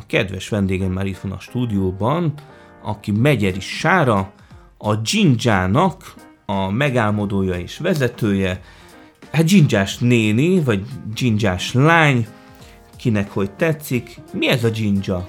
a 0.00 0.06
kedves 0.06 0.48
vendégem 0.48 0.92
már 0.92 1.06
itt 1.06 1.18
van 1.18 1.32
a 1.32 1.40
stúdióban, 1.40 2.34
aki 2.82 3.10
Megyeri 3.10 3.60
Sára, 3.60 4.32
a 4.78 4.96
Ginjának 4.96 6.14
a 6.46 6.70
megálmodója 6.70 7.54
és 7.54 7.78
vezetője, 7.78 8.60
hát 9.32 9.44
Ginjás 9.44 9.98
néni, 9.98 10.60
vagy 10.60 10.82
Ginjás 11.14 11.72
lány, 11.72 12.26
kinek 12.96 13.30
hogy 13.30 13.50
tetszik. 13.50 14.20
Mi 14.32 14.48
ez 14.48 14.64
a 14.64 14.68
Ginja? 14.68 15.28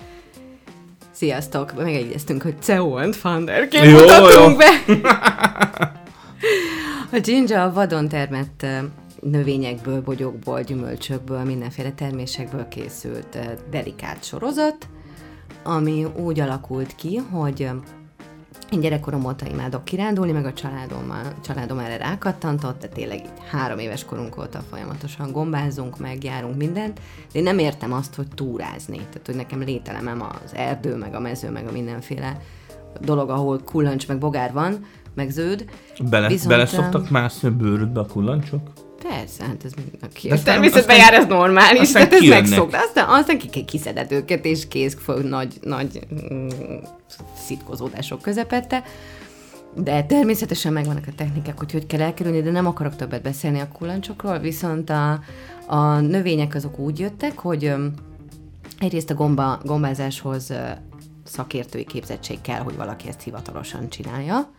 Sziasztok! 1.11 1.73
Megegyeztünk, 1.75 2.41
hogy 2.41 2.55
CEO 2.59 2.95
and 2.95 3.15
Founderként 3.15 3.91
mutatunk 3.91 4.57
be. 4.57 4.83
a 7.17 7.19
Ginja 7.19 7.63
a 7.63 7.73
vadon 7.73 8.07
termett 8.07 8.65
növényekből, 9.21 10.01
bogyókból, 10.01 10.61
gyümölcsökből, 10.61 11.43
mindenféle 11.43 11.91
termésekből 11.91 12.67
készült 12.67 13.37
delikát 13.69 14.23
sorozat, 14.23 14.87
ami 15.63 16.05
úgy 16.15 16.39
alakult 16.39 16.95
ki, 16.95 17.15
hogy 17.15 17.69
én 18.71 18.79
gyerekkorom 18.79 19.25
óta 19.25 19.45
imádok 19.45 19.85
kirándulni, 19.85 20.31
meg 20.31 20.45
a 20.45 20.53
családom, 20.53 21.09
a 21.09 21.41
családom 21.41 21.79
erre 21.79 21.97
rákattantott, 21.97 22.81
de 22.81 22.87
tényleg 22.87 23.19
így 23.19 23.31
három 23.49 23.79
éves 23.79 24.05
korunk 24.05 24.37
óta 24.37 24.59
folyamatosan 24.69 25.31
gombázunk, 25.31 25.99
meg 25.99 26.23
járunk 26.23 26.57
mindent, 26.57 26.99
de 27.31 27.39
én 27.39 27.43
nem 27.43 27.59
értem 27.59 27.93
azt, 27.93 28.15
hogy 28.15 28.27
túrázni. 28.35 28.97
Tehát, 28.97 29.25
hogy 29.25 29.35
nekem 29.35 29.59
lételemem 29.59 30.21
az 30.21 30.53
erdő, 30.53 30.95
meg 30.95 31.15
a 31.15 31.19
mező, 31.19 31.49
meg 31.49 31.67
a 31.67 31.71
mindenféle 31.71 32.41
dolog, 33.01 33.29
ahol 33.29 33.61
kullancs, 33.65 34.07
meg 34.07 34.17
bogár 34.17 34.53
van, 34.53 34.85
meg 35.13 35.29
zöld. 35.29 35.65
Bele, 36.09 36.27
Viszont, 36.27 36.49
bele 36.49 36.65
szoktak 36.65 37.09
mászni 37.09 37.47
a 37.47 37.51
bőrödbe 37.51 37.99
a 37.99 38.05
kullancsok? 38.05 38.69
Persze, 39.07 39.43
hát 39.43 39.65
ez 39.65 39.71
mindenki. 39.73 40.27
De 40.27 40.39
természetben 40.39 40.97
jár, 40.97 41.13
ez 41.13 41.25
normális, 41.25 41.91
tehát 41.91 42.13
ez 42.13 42.23
megszokta. 42.23 42.77
Aztán, 42.77 43.09
aztán 43.09 43.37
ki, 43.37 43.65
kiszeded 43.65 44.11
őket, 44.11 44.45
és 44.45 44.67
kész 44.67 44.97
föl 45.03 45.21
nagy, 45.21 45.53
nagy 45.61 45.99
mm, 46.33 46.47
szitkozódások 47.45 48.21
közepette. 48.21 48.83
De 49.75 50.03
természetesen 50.03 50.73
megvannak 50.73 51.03
a 51.07 51.11
technikák, 51.15 51.57
hogy 51.57 51.71
hogy 51.71 51.85
kell 51.85 52.01
elkerülni, 52.01 52.41
de 52.41 52.51
nem 52.51 52.67
akarok 52.67 52.95
többet 52.95 53.21
beszélni 53.21 53.59
a 53.59 53.67
kullancsokról, 53.67 54.39
viszont 54.39 54.89
a, 54.89 55.19
a 55.67 55.99
növények 55.99 56.55
azok 56.55 56.79
úgy 56.79 56.99
jöttek, 56.99 57.39
hogy 57.39 57.73
egyrészt 58.79 59.09
a 59.09 59.13
gomba, 59.13 59.59
gombázáshoz 59.63 60.53
szakértői 61.23 61.85
képzettség 61.85 62.41
kell, 62.41 62.59
hogy 62.59 62.75
valaki 62.75 63.07
ezt 63.07 63.21
hivatalosan 63.21 63.89
csinálja, 63.89 64.49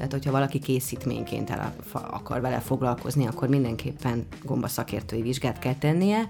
tehát, 0.00 0.14
hogyha 0.14 0.30
valaki 0.30 0.58
készítményként 0.58 1.50
el 1.50 1.74
akar 1.92 2.40
vele 2.40 2.58
foglalkozni, 2.58 3.26
akkor 3.26 3.48
mindenképpen 3.48 4.26
gomba 4.44 4.68
szakértői 4.68 5.22
vizsgát 5.22 5.58
kell 5.58 5.74
tennie, 5.74 6.28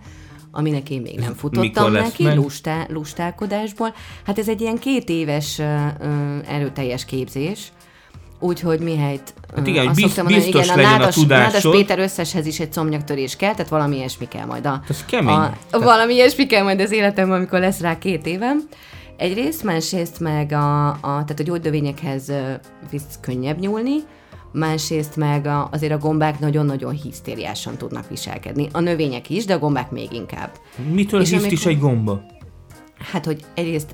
aminek 0.50 0.90
én 0.90 1.00
még 1.00 1.18
nem 1.18 1.34
futottam 1.34 1.92
neki, 1.92 2.34
lustá, 2.34 2.86
lustálkodásból. 2.88 3.94
Hát 4.26 4.38
ez 4.38 4.48
egy 4.48 4.60
ilyen 4.60 4.78
két 4.78 5.08
éves 5.08 5.58
uh, 5.58 5.66
erőteljes 6.46 7.04
képzés, 7.04 7.72
Úgyhogy 8.42 8.80
mihelyt 8.80 9.34
hát 9.56 9.66
igen, 9.66 9.86
azt 9.86 9.96
biz, 9.96 10.16
mondani, 10.16 10.46
igen, 10.46 10.68
a 10.68 10.74
nádas, 10.74 11.16
a 11.16 11.26
nádas 11.26 11.62
Péter 11.70 11.98
összeshez 11.98 12.46
is 12.46 12.60
egy 12.60 12.72
comnyaktörés 12.72 13.36
kell, 13.36 13.52
tehát 13.52 13.68
valami 13.68 13.96
ilyesmi 13.96 14.28
kell 14.28 14.44
majd 14.44 14.66
a... 14.66 14.82
Ez 14.88 15.04
kemény. 15.04 15.34
A, 15.34 15.56
tehát... 15.70 15.86
Valami 15.86 16.14
ilyesmi 16.14 16.46
kell 16.46 16.62
majd 16.62 16.80
az 16.80 16.90
életemben, 16.90 17.36
amikor 17.36 17.60
lesz 17.60 17.80
rá 17.80 17.98
két 17.98 18.26
évem. 18.26 18.68
Egyrészt, 19.20 19.62
másrészt 19.62 20.20
meg 20.20 20.52
a, 20.52 20.88
a, 20.88 20.98
tehát 21.00 21.40
a 21.40 21.42
gyógynövényekhez 21.42 22.32
visz 22.90 23.18
könnyebb 23.20 23.58
nyúlni, 23.58 23.96
másrészt 24.52 25.16
meg 25.16 25.46
a, 25.46 25.68
azért 25.72 25.92
a 25.92 25.98
gombák 25.98 26.38
nagyon-nagyon 26.38 26.92
hisztériásan 26.92 27.76
tudnak 27.76 28.08
viselkedni. 28.08 28.68
A 28.72 28.80
növények 28.80 29.30
is, 29.30 29.44
de 29.44 29.54
a 29.54 29.58
gombák 29.58 29.90
még 29.90 30.12
inkább. 30.12 30.50
Mitől 30.92 31.20
hisztis 31.20 31.66
egy 31.66 31.78
gomba? 31.78 32.22
Hát, 33.12 33.24
hogy 33.24 33.44
egyrészt 33.54 33.90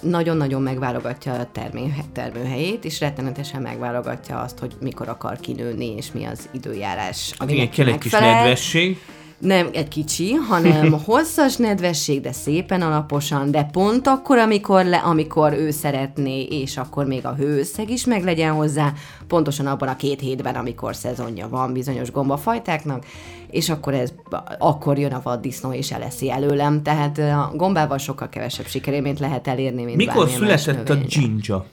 nagyon-nagyon 0.00 0.62
megválogatja 0.62 1.32
a 1.32 1.50
termő, 1.52 1.94
termőhelyét, 2.12 2.84
és 2.84 3.00
rettenetesen 3.00 3.62
megválogatja 3.62 4.40
azt, 4.40 4.58
hogy 4.58 4.76
mikor 4.80 5.08
akar 5.08 5.40
kinőni, 5.40 5.94
és 5.96 6.12
mi 6.12 6.24
az 6.24 6.48
időjárás. 6.52 7.34
Hát 7.38 7.50
igen, 7.50 7.70
kell 7.70 7.86
egy 7.86 7.98
kis 7.98 8.12
nedvesség 8.12 8.98
nem 9.42 9.68
egy 9.72 9.88
kicsi, 9.88 10.32
hanem 10.32 10.92
hosszas 11.06 11.56
nedvesség, 11.56 12.20
de 12.20 12.32
szépen 12.32 12.82
alaposan, 12.82 13.50
de 13.50 13.64
pont 13.64 14.06
akkor, 14.06 14.38
amikor, 14.38 14.84
le, 14.84 14.96
amikor 14.96 15.52
ő 15.52 15.70
szeretné, 15.70 16.42
és 16.42 16.76
akkor 16.76 17.06
még 17.06 17.26
a 17.26 17.34
hőszeg 17.34 17.90
is 17.90 18.04
meg 18.04 18.24
legyen 18.24 18.52
hozzá, 18.52 18.92
pontosan 19.26 19.66
abban 19.66 19.88
a 19.88 19.96
két 19.96 20.20
hétben, 20.20 20.54
amikor 20.54 20.96
szezonja 20.96 21.48
van 21.48 21.72
bizonyos 21.72 22.10
gombafajtáknak, 22.10 23.04
és 23.50 23.68
akkor 23.68 23.94
ez, 23.94 24.12
akkor 24.58 24.98
jön 24.98 25.12
a 25.12 25.20
vaddisznó 25.22 25.72
és 25.72 25.92
eleszi 25.92 26.30
előlem, 26.30 26.82
tehát 26.82 27.18
a 27.18 27.52
gombával 27.54 27.98
sokkal 27.98 28.28
kevesebb 28.28 28.66
sikerélményt 28.66 29.18
lehet 29.18 29.48
elérni, 29.48 29.84
mint 29.84 29.96
Mikor 29.96 30.28
született 30.28 30.88
a 30.88 30.94
Ginja? 30.94 31.66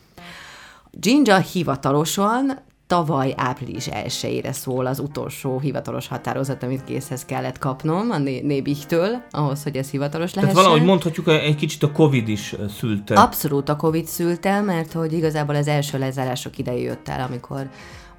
Ginja 0.91 1.37
hivatalosan 1.37 2.59
tavaly 2.89 3.33
április 3.37 3.87
1 3.87 4.49
szól 4.51 4.85
az 4.85 4.99
utolsó 4.99 5.59
hivatalos 5.59 6.07
határozat, 6.07 6.63
amit 6.63 6.83
készhez 6.83 7.25
kellett 7.25 7.57
kapnom 7.57 8.11
a 8.11 8.17
Nébihtől, 8.17 9.21
ahhoz, 9.31 9.63
hogy 9.63 9.75
ez 9.75 9.89
hivatalos 9.89 10.33
lehessen. 10.33 10.55
Tehát 10.55 10.67
valahogy 10.67 10.89
mondhatjuk, 10.89 11.27
egy 11.27 11.55
kicsit 11.55 11.83
a 11.83 11.91
Covid 11.91 12.27
is 12.27 12.55
szülte. 12.77 13.19
Abszolút 13.19 13.69
a 13.69 13.75
Covid 13.75 14.05
szülte, 14.05 14.61
mert 14.61 14.91
hogy 14.91 15.13
igazából 15.13 15.55
az 15.55 15.67
első 15.67 15.97
lezárások 15.97 16.57
ideje 16.57 16.79
jött 16.79 17.07
el, 17.07 17.21
amikor 17.27 17.69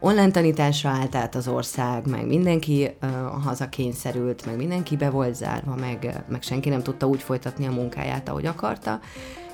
online 0.00 0.30
tanításra 0.30 0.90
állt 0.90 1.14
át 1.14 1.34
az 1.34 1.48
ország, 1.48 2.06
meg 2.06 2.26
mindenki 2.26 2.90
uh, 3.02 3.10
hazakényszerült, 3.44 4.46
meg 4.46 4.56
mindenki 4.56 4.96
be 4.96 5.10
volt 5.10 5.34
zárva, 5.34 5.74
meg, 5.74 6.24
meg 6.28 6.42
senki 6.42 6.68
nem 6.68 6.82
tudta 6.82 7.06
úgy 7.06 7.22
folytatni 7.22 7.66
a 7.66 7.72
munkáját, 7.72 8.28
ahogy 8.28 8.46
akarta, 8.46 9.00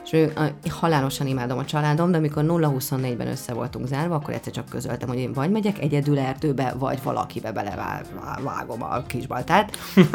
és 0.07 0.13
ő, 0.13 0.33
a, 0.37 0.69
halálosan 0.71 1.27
imádom 1.27 1.59
a 1.59 1.65
családom, 1.65 2.11
de 2.11 2.17
amikor 2.17 2.45
0-24-ben 2.47 3.27
össze 3.27 3.53
voltunk 3.53 3.87
zárva, 3.87 4.15
akkor 4.15 4.35
egyszer 4.35 4.53
csak 4.53 4.69
közöltem, 4.69 5.09
hogy 5.09 5.19
én 5.19 5.33
vagy 5.33 5.51
megyek 5.51 5.79
egyedül 5.79 6.19
erdőbe, 6.19 6.75
vagy 6.79 6.99
valakibe 7.03 7.53
belevágom 7.53 8.83
a 8.83 9.03
kisbaltát. 9.07 9.77
és, 9.97 10.07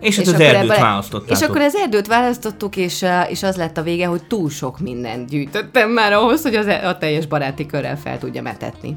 és 0.08 0.16
hát 0.16 0.26
az 0.26 0.40
erdőt 0.40 0.70
ebbe, 0.70 0.80
választottátok. 0.80 1.36
És 1.36 1.42
akkor 1.42 1.60
az 1.60 1.74
erdőt 1.74 2.06
választottuk, 2.06 2.76
és, 2.76 3.04
és 3.28 3.42
az 3.42 3.56
lett 3.56 3.76
a 3.76 3.82
vége, 3.82 4.06
hogy 4.06 4.22
túl 4.26 4.50
sok 4.50 4.78
mindent 4.80 5.28
gyűjtöttem 5.28 5.90
már 5.90 6.12
ahhoz, 6.12 6.42
hogy 6.42 6.54
az, 6.54 6.66
e- 6.66 6.88
a 6.88 6.98
teljes 6.98 7.26
baráti 7.26 7.66
körrel 7.66 7.98
fel 7.98 8.18
tudja 8.18 8.42
metetni. 8.42 8.96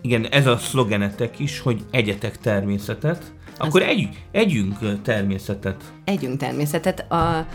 Igen, 0.00 0.26
ez 0.26 0.46
a 0.46 0.56
szlogenetek 0.56 1.38
is, 1.38 1.60
hogy 1.60 1.80
egyetek 1.90 2.38
természetet. 2.38 3.22
Akkor 3.58 3.82
az... 3.82 3.88
egy, 3.88 4.08
együnk 4.30 5.02
természetet. 5.02 5.82
Együnk 6.04 6.36
természetet. 6.36 7.12
A, 7.12 7.46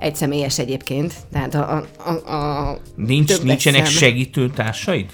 egy 0.00 0.14
személyes 0.14 0.58
egyébként, 0.58 1.14
tehát 1.32 1.54
a, 1.54 1.84
a, 2.04 2.32
a 2.34 2.78
Nincs, 2.96 3.42
nincsenek 3.42 3.84
szem. 3.84 3.94
segítő 3.94 4.50
társaid? 4.50 5.10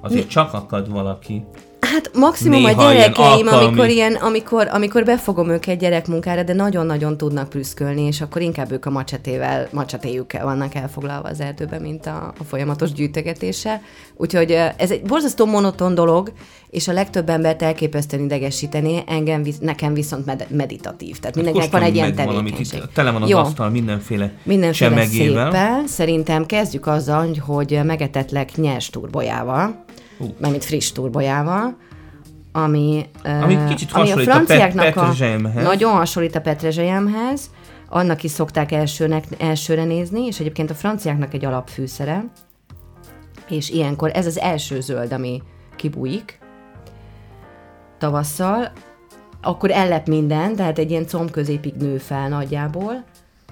Azért 0.00 0.28
csak 0.28 0.52
akad 0.52 0.90
valaki. 0.90 1.42
Hát 1.84 2.10
maximum 2.14 2.62
Néha 2.62 2.82
a 2.82 2.92
gyerekeim, 2.92 3.46
amikor, 3.46 3.88
ilyen, 3.88 4.14
amikor, 4.14 4.68
amikor 4.70 5.04
befogom 5.04 5.50
őket 5.50 5.78
gyerekmunkára, 5.78 6.42
de 6.42 6.52
nagyon-nagyon 6.52 7.16
tudnak 7.16 7.48
prüszkölni, 7.48 8.02
és 8.02 8.20
akkor 8.20 8.42
inkább 8.42 8.72
ők 8.72 8.86
a 8.86 8.90
macsetével, 8.90 9.68
macsetéjükkel 9.72 10.44
vannak 10.44 10.74
elfoglalva 10.74 11.28
az 11.28 11.40
erdőben, 11.40 11.80
mint 11.80 12.06
a, 12.06 12.34
a 12.38 12.44
folyamatos 12.44 12.92
gyűjtögetése. 12.92 13.82
Úgyhogy 14.16 14.50
ez 14.76 14.90
egy 14.90 15.02
borzasztó 15.02 15.46
monoton 15.46 15.94
dolog, 15.94 16.32
és 16.70 16.88
a 16.88 16.92
legtöbb 16.92 17.28
embert 17.28 17.62
elképesztően 17.62 18.22
idegesíteni, 18.22 19.02
engem, 19.06 19.42
nekem 19.60 19.94
viszont 19.94 20.26
med- 20.26 20.46
meditatív. 20.50 21.18
Tehát 21.18 21.24
hát 21.24 21.34
mindenkinek 21.34 21.70
van 21.70 21.82
egy 21.82 21.94
ilyen 21.94 22.14
tevékenység. 22.14 22.82
Tele 22.94 23.10
van 23.10 23.22
az 23.22 23.28
Jó. 23.28 23.38
asztal 23.38 23.70
mindenféle 23.70 24.32
Mindenféle 24.42 25.04
széppel. 25.06 25.82
Szerintem 25.86 26.46
kezdjük 26.46 26.86
azzal, 26.86 27.28
hogy 27.46 27.80
megetetlek 27.84 28.56
nyers 28.56 28.90
turbolyával 28.90 29.84
uh. 30.18 30.28
mármint 30.38 30.64
friss 30.64 30.92
turbojával, 30.92 31.76
ami, 32.52 33.06
ami, 33.42 33.58
kicsit 33.68 33.92
ami 33.92 34.10
a 34.10 34.18
franciáknak 34.18 34.96
a, 34.96 35.08
a 35.08 35.62
nagyon 35.62 35.92
hasonlít 35.92 36.36
a 36.36 36.40
petrezselyemhez, 36.40 37.50
annak 37.88 38.22
is 38.22 38.30
szokták 38.30 38.72
elsőnek, 38.72 39.24
elsőre 39.38 39.84
nézni, 39.84 40.26
és 40.26 40.40
egyébként 40.40 40.70
a 40.70 40.74
franciáknak 40.74 41.34
egy 41.34 41.44
alapfűszere, 41.44 42.24
és 43.48 43.70
ilyenkor 43.70 44.10
ez 44.14 44.26
az 44.26 44.38
első 44.38 44.80
zöld, 44.80 45.12
ami 45.12 45.42
kibújik 45.76 46.38
tavasszal, 47.98 48.72
akkor 49.42 49.70
ellep 49.70 50.06
minden, 50.06 50.56
tehát 50.56 50.78
egy 50.78 50.90
ilyen 50.90 51.06
comb 51.06 51.30
középig 51.30 51.74
nő 51.74 51.98
fel 51.98 52.28
nagyjából, 52.28 53.04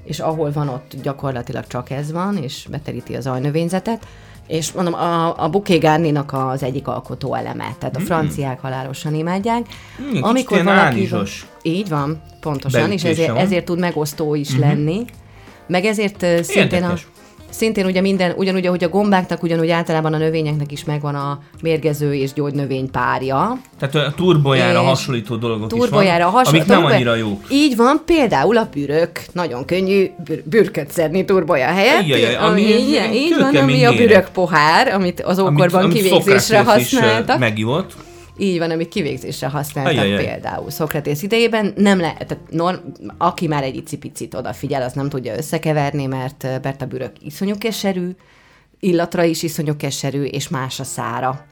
és 0.04 0.20
ahol 0.20 0.52
van, 0.52 0.68
ott 0.68 0.96
gyakorlatilag 1.02 1.66
csak 1.66 1.90
ez 1.90 2.12
van, 2.12 2.36
és 2.36 2.66
beteríti 2.70 3.16
az 3.16 3.26
ajnövényzetet, 3.26 4.06
és 4.46 4.72
mondom, 4.72 4.94
a, 4.94 5.42
a 5.42 5.48
Bouquet 5.48 5.80
Garninak 5.80 6.32
az 6.32 6.62
egyik 6.62 6.86
alkotó 6.86 7.34
eleme, 7.34 7.74
tehát 7.78 7.96
a 7.96 8.00
franciák 8.00 8.60
halálosan 8.60 9.14
imádják. 9.14 9.66
Hmm, 9.96 10.22
Amikor 10.22 10.64
valaki... 10.64 11.08
Így 11.62 11.88
van, 11.88 12.22
pontosan, 12.40 12.90
és 12.92 13.04
ezért, 13.04 13.36
ezért 13.36 13.64
tud 13.64 13.78
megosztó 13.78 14.34
is 14.34 14.48
uh-huh. 14.48 14.66
lenni. 14.66 15.04
Meg 15.66 15.84
ezért 15.84 16.22
Érdekes. 16.22 16.46
szintén 16.46 16.82
a, 16.82 16.94
Szintén 17.52 17.86
ugye 17.86 18.00
minden, 18.00 18.32
ugyanúgy, 18.36 18.66
ahogy 18.66 18.84
a 18.84 18.88
gombáknak, 18.88 19.42
ugyanúgy 19.42 19.70
általában 19.70 20.14
a 20.14 20.18
növényeknek 20.18 20.72
is 20.72 20.84
megvan 20.84 21.14
a 21.14 21.38
mérgező 21.62 22.14
és 22.14 22.32
gyógynövény 22.32 22.90
párja. 22.90 23.58
Tehát 23.78 23.94
a 23.94 24.12
turbojára 24.16 24.80
és 24.80 24.86
hasonlító 24.86 25.36
dolgok 25.36 25.68
turbojára 25.68 26.18
is 26.18 26.22
van, 26.24 26.32
hasonlító, 26.32 26.72
amik 26.72 26.84
nem 26.84 26.92
annyira 26.94 27.14
jók. 27.14 27.44
Így 27.50 27.76
van, 27.76 28.02
például 28.06 28.56
a 28.56 28.68
bürök. 28.74 29.10
Nagyon 29.32 29.64
könnyű 29.64 30.10
bür- 30.24 30.48
bürköt 30.48 30.90
szedni 30.90 31.24
turboja 31.24 31.66
helyett. 31.66 32.06
Jaj, 32.06 32.34
ami 32.34 32.60
így, 32.60 33.10
így 33.14 33.34
van, 33.38 33.56
ami 33.56 33.84
a 33.84 33.92
bürök 33.92 34.28
pohár, 34.28 34.88
amit 34.88 35.20
az 35.20 35.38
ókorban 35.38 35.82
amit, 35.84 35.96
kivégzésre 36.02 36.62
használtak. 36.62 37.38
Megivott. 37.38 37.92
Így 38.38 38.58
van, 38.58 38.70
amit 38.70 38.88
kivégzésre 38.88 39.48
használtak 39.48 39.98
Ajajaj. 39.98 40.24
például 40.24 40.70
Szokratész 40.70 41.22
idejében. 41.22 41.72
Nem 41.76 42.00
lehet, 42.00 42.26
tehát 42.26 42.50
norm, 42.50 42.76
aki 43.18 43.46
már 43.46 43.62
egy 43.62 43.76
icipicit 43.76 44.34
odafigyel, 44.34 44.82
az 44.82 44.92
nem 44.92 45.08
tudja 45.08 45.36
összekeverni, 45.36 46.06
mert 46.06 46.60
Berta 46.62 46.86
Bürök 46.86 47.12
iszonyú 47.20 47.58
keserű, 47.58 48.10
illatra 48.80 49.22
is 49.22 49.42
iszonyú 49.42 49.76
keserű, 49.76 50.22
és 50.22 50.48
más 50.48 50.80
a 50.80 50.84
szára. 50.84 51.44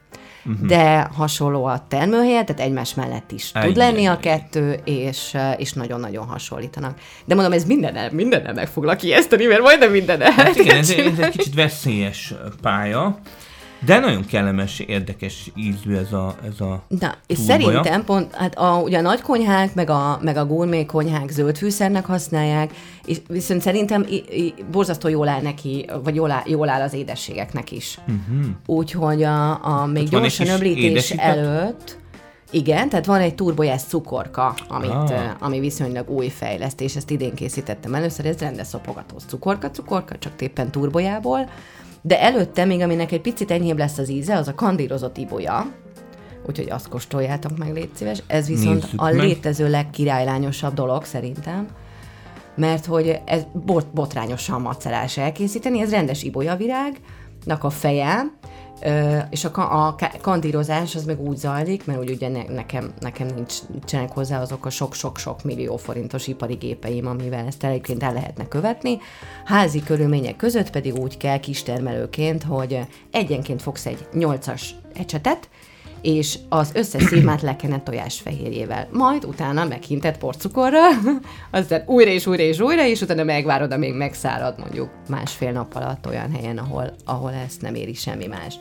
Uh-huh. 0.45 0.67
De 0.67 1.01
hasonló 1.01 1.65
a 1.65 1.87
termőhelye, 1.89 2.45
tehát 2.45 2.63
egymás 2.63 2.95
mellett 2.95 3.33
is 3.33 3.51
Egy, 3.55 3.65
tud 3.65 3.77
lenni 3.77 4.07
a 4.07 4.19
kettő, 4.19 4.81
és, 4.85 5.37
és 5.57 5.73
nagyon-nagyon 5.73 6.27
hasonlítanak. 6.27 6.99
De 7.25 7.35
mondom, 7.35 7.53
ez 7.53 7.65
minden 7.65 8.13
minden 8.13 8.55
meg 8.55 8.69
foglak 8.69 9.03
ijeszteni, 9.03 9.45
mert 9.45 9.63
majdnem 9.63 9.91
minden 9.91 10.21
hát 10.21 10.57
igen, 10.57 10.77
ez, 10.77 10.91
ez 10.91 11.19
egy 11.19 11.31
kicsit 11.31 11.55
veszélyes 11.55 12.35
pálya. 12.63 13.19
De 13.85 13.99
nagyon 13.99 14.25
kellemes, 14.25 14.79
érdekes 14.79 15.51
ízű 15.55 15.95
ez 15.95 16.13
a 16.13 16.37
ez 16.45 16.61
a 16.61 16.83
Na, 16.89 17.15
és 17.27 17.39
szerintem 17.39 18.05
pont, 18.05 18.35
hát 18.35 18.55
a, 18.59 18.81
ugye 18.85 18.99
a 18.99 19.01
nagy 19.01 19.21
konyhák, 19.21 19.75
meg 19.75 19.91
a, 19.91 20.19
meg 20.23 20.37
a 20.37 20.47
gourmet 20.47 20.87
konyhák 20.87 21.31
zöld 21.31 21.57
fűszernek 21.57 22.05
használják, 22.05 22.71
és 23.05 23.21
viszont 23.29 23.61
szerintem 23.61 24.07
i, 24.09 24.15
i, 24.15 24.55
borzasztó 24.71 25.09
jól 25.09 25.29
áll 25.29 25.43
neki, 25.43 25.87
vagy 26.05 26.15
jól 26.15 26.31
áll, 26.31 26.43
jól 26.47 26.69
áll 26.69 26.81
az 26.83 26.95
édességeknek 26.95 27.73
is. 27.73 27.99
Uh-huh. 28.01 28.47
Úgyhogy 28.67 29.23
a, 29.23 29.65
a 29.65 29.87
még 29.87 30.03
hát 30.03 30.11
gyorsan 30.11 30.49
öblítés 30.49 31.11
előtt, 31.11 31.99
igen, 32.51 32.89
tehát 32.89 33.07
van 33.07 33.21
egy 33.21 33.35
turbojás 33.35 33.83
cukorka, 33.83 34.55
amit, 34.69 34.91
ah. 34.91 35.13
ami 35.39 35.61
viszonylag 35.61 36.11
új 36.11 36.29
fejlesztés, 36.29 36.97
ezt 36.97 37.11
idén 37.11 37.35
készítettem 37.35 37.95
először, 37.95 38.27
ez 38.27 38.39
rendes 38.39 38.67
szopogatós 38.67 39.23
cukorka, 39.23 39.71
cukorka, 39.71 40.19
csak 40.19 40.43
éppen 40.43 40.71
turbojából, 40.71 41.49
de 42.03 42.21
előtte 42.21 42.65
még, 42.65 42.81
aminek 42.81 43.13
egy 43.13 43.21
picit 43.21 43.51
enyhébb 43.51 43.79
lesz 43.79 43.99
az 43.99 44.09
íze, 44.09 44.37
az 44.37 44.49
a 44.49 44.55
kandírozott 44.55 45.17
ibolya, 45.17 45.67
úgyhogy 46.47 46.71
azt 46.71 46.89
kóstoljátok 46.89 47.59
meg, 47.59 47.73
légy 47.73 47.91
szíves. 47.95 48.23
Ez 48.27 48.47
viszont 48.47 48.83
Nézzük 48.83 49.01
a 49.01 49.05
meg. 49.05 49.15
létező 49.15 49.71
legkirálylányosabb 49.71 50.75
dolog 50.75 51.05
szerintem, 51.05 51.67
mert 52.57 52.87
hogy 52.87 53.21
ez 53.25 53.43
bot, 53.53 53.93
botrányosan 53.93 54.61
macerás 54.61 55.17
elkészíteni, 55.17 55.81
ez 55.81 55.91
rendes 55.91 56.23
ibolyavirágnak 56.23 57.65
a 57.65 57.71
feje, 57.71 58.23
és 59.31 59.45
a, 59.45 59.87
a 59.87 59.97
kandírozás 60.21 60.95
az 60.95 61.05
meg 61.05 61.21
úgy 61.21 61.37
zajlik, 61.37 61.85
mert 61.85 61.99
úgy 61.99 62.11
ugye 62.11 62.29
ne, 62.29 62.43
nekem, 62.43 62.93
nekem 63.01 63.27
nincs, 63.27 63.55
nincsenek 63.73 64.13
hozzá 64.13 64.41
azok 64.41 64.67
a 64.67 64.71
sok-sok-sok 64.71 65.43
millió 65.43 65.77
forintos 65.77 66.27
ipari 66.27 66.55
gépeim, 66.55 67.07
amivel 67.07 67.47
ezt 67.47 67.65
egyébként 67.65 68.03
el 68.03 68.13
lehetne 68.13 68.49
követni. 68.49 68.99
Házi 69.45 69.83
körülmények 69.83 70.37
között 70.37 70.71
pedig 70.71 70.95
úgy 70.95 71.17
kell 71.17 71.41
kistermelőként, 71.41 72.43
hogy 72.43 72.81
egyenként 73.11 73.63
fogsz 73.63 73.87
egy 73.87 74.09
8-as 74.13 74.63
ecsetet, 74.95 75.49
és 76.03 76.39
az 76.49 76.71
összes 76.75 77.03
szívmát 77.03 77.43
lekene 77.43 77.83
tojásfehérjével. 77.83 78.89
Majd 78.93 79.25
utána 79.25 79.65
meghintett 79.65 80.19
porcukorra, 80.19 80.81
aztán 81.51 81.83
újra 81.87 82.11
és 82.11 82.27
újra 82.27 82.43
és 82.43 82.61
újra, 82.61 82.87
és 82.87 83.01
utána 83.01 83.25
megvárod, 83.25 83.73
amíg 83.73 83.95
megszárad 83.95 84.59
mondjuk 84.59 84.91
másfél 85.09 85.53
nap 85.53 85.75
alatt 85.75 86.07
olyan 86.07 86.33
helyen, 86.33 86.59
ahol, 86.59 86.95
ahol 87.05 87.33
ezt 87.33 87.63
nem 87.63 87.75
éri 87.75 87.95
semmi 87.95 88.27
más. 88.27 88.55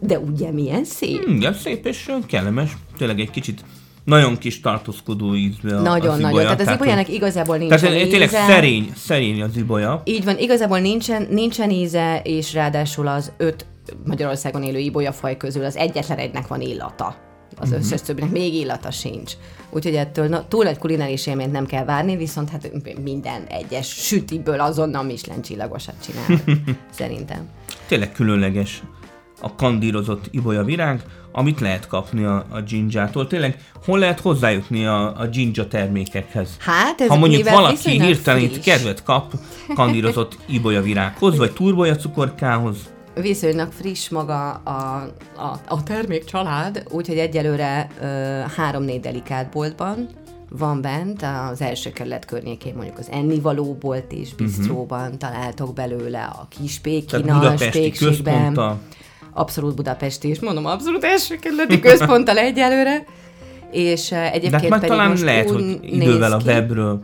De 0.00 0.18
ugye 0.18 0.50
milyen 0.52 0.84
szép? 0.84 1.24
Hmm, 1.24 1.36
igen, 1.36 1.54
szép 1.54 1.86
és 1.86 2.10
kellemes. 2.26 2.76
Tényleg 2.98 3.20
egy 3.20 3.30
kicsit 3.30 3.64
nagyon 4.04 4.38
kis 4.38 4.60
tartózkodó 4.60 5.34
ízbe 5.34 5.76
a, 5.76 5.80
Nagyon, 5.80 6.12
az 6.12 6.18
nagyon. 6.18 6.42
Tehát 6.42 6.60
az 6.60 6.74
ibolyának 6.74 7.08
igazából 7.08 7.56
nincsen 7.56 7.78
Tehát 7.78 7.96
íze. 7.96 8.06
tényleg 8.06 8.28
szerény, 8.28 8.92
szerény 8.96 9.42
az 9.42 9.56
ibolya. 9.56 10.02
Így 10.04 10.24
van, 10.24 10.38
igazából 10.38 10.78
nincsen, 10.78 11.26
nincsen 11.30 11.70
íze, 11.70 12.20
és 12.24 12.54
ráadásul 12.54 13.06
az 13.06 13.32
öt 13.36 13.66
Magyarországon 14.04 14.62
élő 14.62 14.78
ibolyafaj 14.78 15.36
közül 15.36 15.64
az 15.64 15.76
egyetlen 15.76 16.18
egynek 16.18 16.46
van 16.46 16.60
illata. 16.60 17.16
Az 17.56 17.68
uh-huh. 17.68 17.84
összes 17.84 18.02
többinek 18.02 18.30
még 18.30 18.54
illata 18.54 18.90
sincs. 18.90 19.32
Úgyhogy 19.70 19.94
ettől 19.94 20.28
na, 20.28 20.48
túl 20.48 20.66
egy 20.66 20.78
kulináris 20.78 21.26
élményt 21.26 21.52
nem 21.52 21.66
kell 21.66 21.84
várni, 21.84 22.16
viszont 22.16 22.50
hát 22.50 22.70
minden 23.02 23.42
egyes 23.44 23.86
sütiből 23.86 24.60
azonnal 24.60 25.02
Michelin 25.02 25.42
csillagosat 25.42 25.94
csinál, 26.04 26.44
szerintem. 26.98 27.48
Tényleg 27.86 28.12
különleges 28.12 28.82
a 29.40 29.54
kandírozott 29.54 30.28
ibolya 30.30 30.64
virág, 30.64 31.02
amit 31.32 31.60
lehet 31.60 31.86
kapni 31.86 32.24
a, 32.24 32.46
a 32.50 32.60
ginjától. 32.60 33.26
Tényleg, 33.26 33.64
hol 33.84 33.98
lehet 33.98 34.20
hozzájutni 34.20 34.86
a, 34.86 35.20
a 35.20 35.26
ginja 35.26 35.68
termékekhez? 35.68 36.56
Hát 36.58 37.00
ez 37.00 37.08
Ha 37.08 37.16
mondjuk 37.16 37.48
valaki 37.48 38.00
hirtelen 38.00 38.42
itt 38.42 38.60
kedvet 38.60 39.02
kap 39.02 39.32
kandírozott 39.74 40.38
ibolya 40.48 40.82
virághoz, 40.82 41.36
vagy 41.36 41.52
turboja 41.52 41.96
cukorkához, 41.96 42.76
viszonylag 43.14 43.72
friss 43.72 44.08
maga 44.08 44.50
a, 44.50 45.10
a, 45.36 45.60
a 45.68 45.82
termék 45.82 46.24
család, 46.24 46.84
úgyhogy 46.90 47.18
egyelőre 47.18 47.86
három-négy 48.56 49.00
delikát 49.00 49.50
boltban 49.50 50.08
van 50.58 50.80
bent, 50.80 51.22
az 51.50 51.60
első 51.60 51.90
kerület 51.90 52.24
környékén 52.24 52.74
mondjuk 52.74 52.98
az 52.98 53.08
ennivalóbolt 53.10 54.12
és 54.12 54.28
mhm. 54.34 54.44
bistróban 54.44 55.02
uh-huh. 55.02 55.16
találtok 55.16 55.74
belőle, 55.74 56.22
a 56.22 56.46
kis 56.60 56.78
Pékina, 56.78 57.54
Pékségben. 57.70 58.78
Abszolút 59.32 59.74
budapesti, 59.74 60.28
és 60.28 60.40
mondom, 60.40 60.66
abszolút 60.66 61.04
első 61.04 61.36
kerületi 61.36 61.80
központtal 61.88 62.38
egyelőre. 62.38 63.04
És 63.70 64.12
egyébként 64.12 64.50
De 64.50 64.58
hát 64.58 64.68
pedig 64.68 64.88
talán 64.88 65.10
most 65.10 65.22
lehet, 65.22 65.50
hogy 65.50 65.78
idővel 65.82 66.32
a 66.32 66.40
webről 66.44 67.02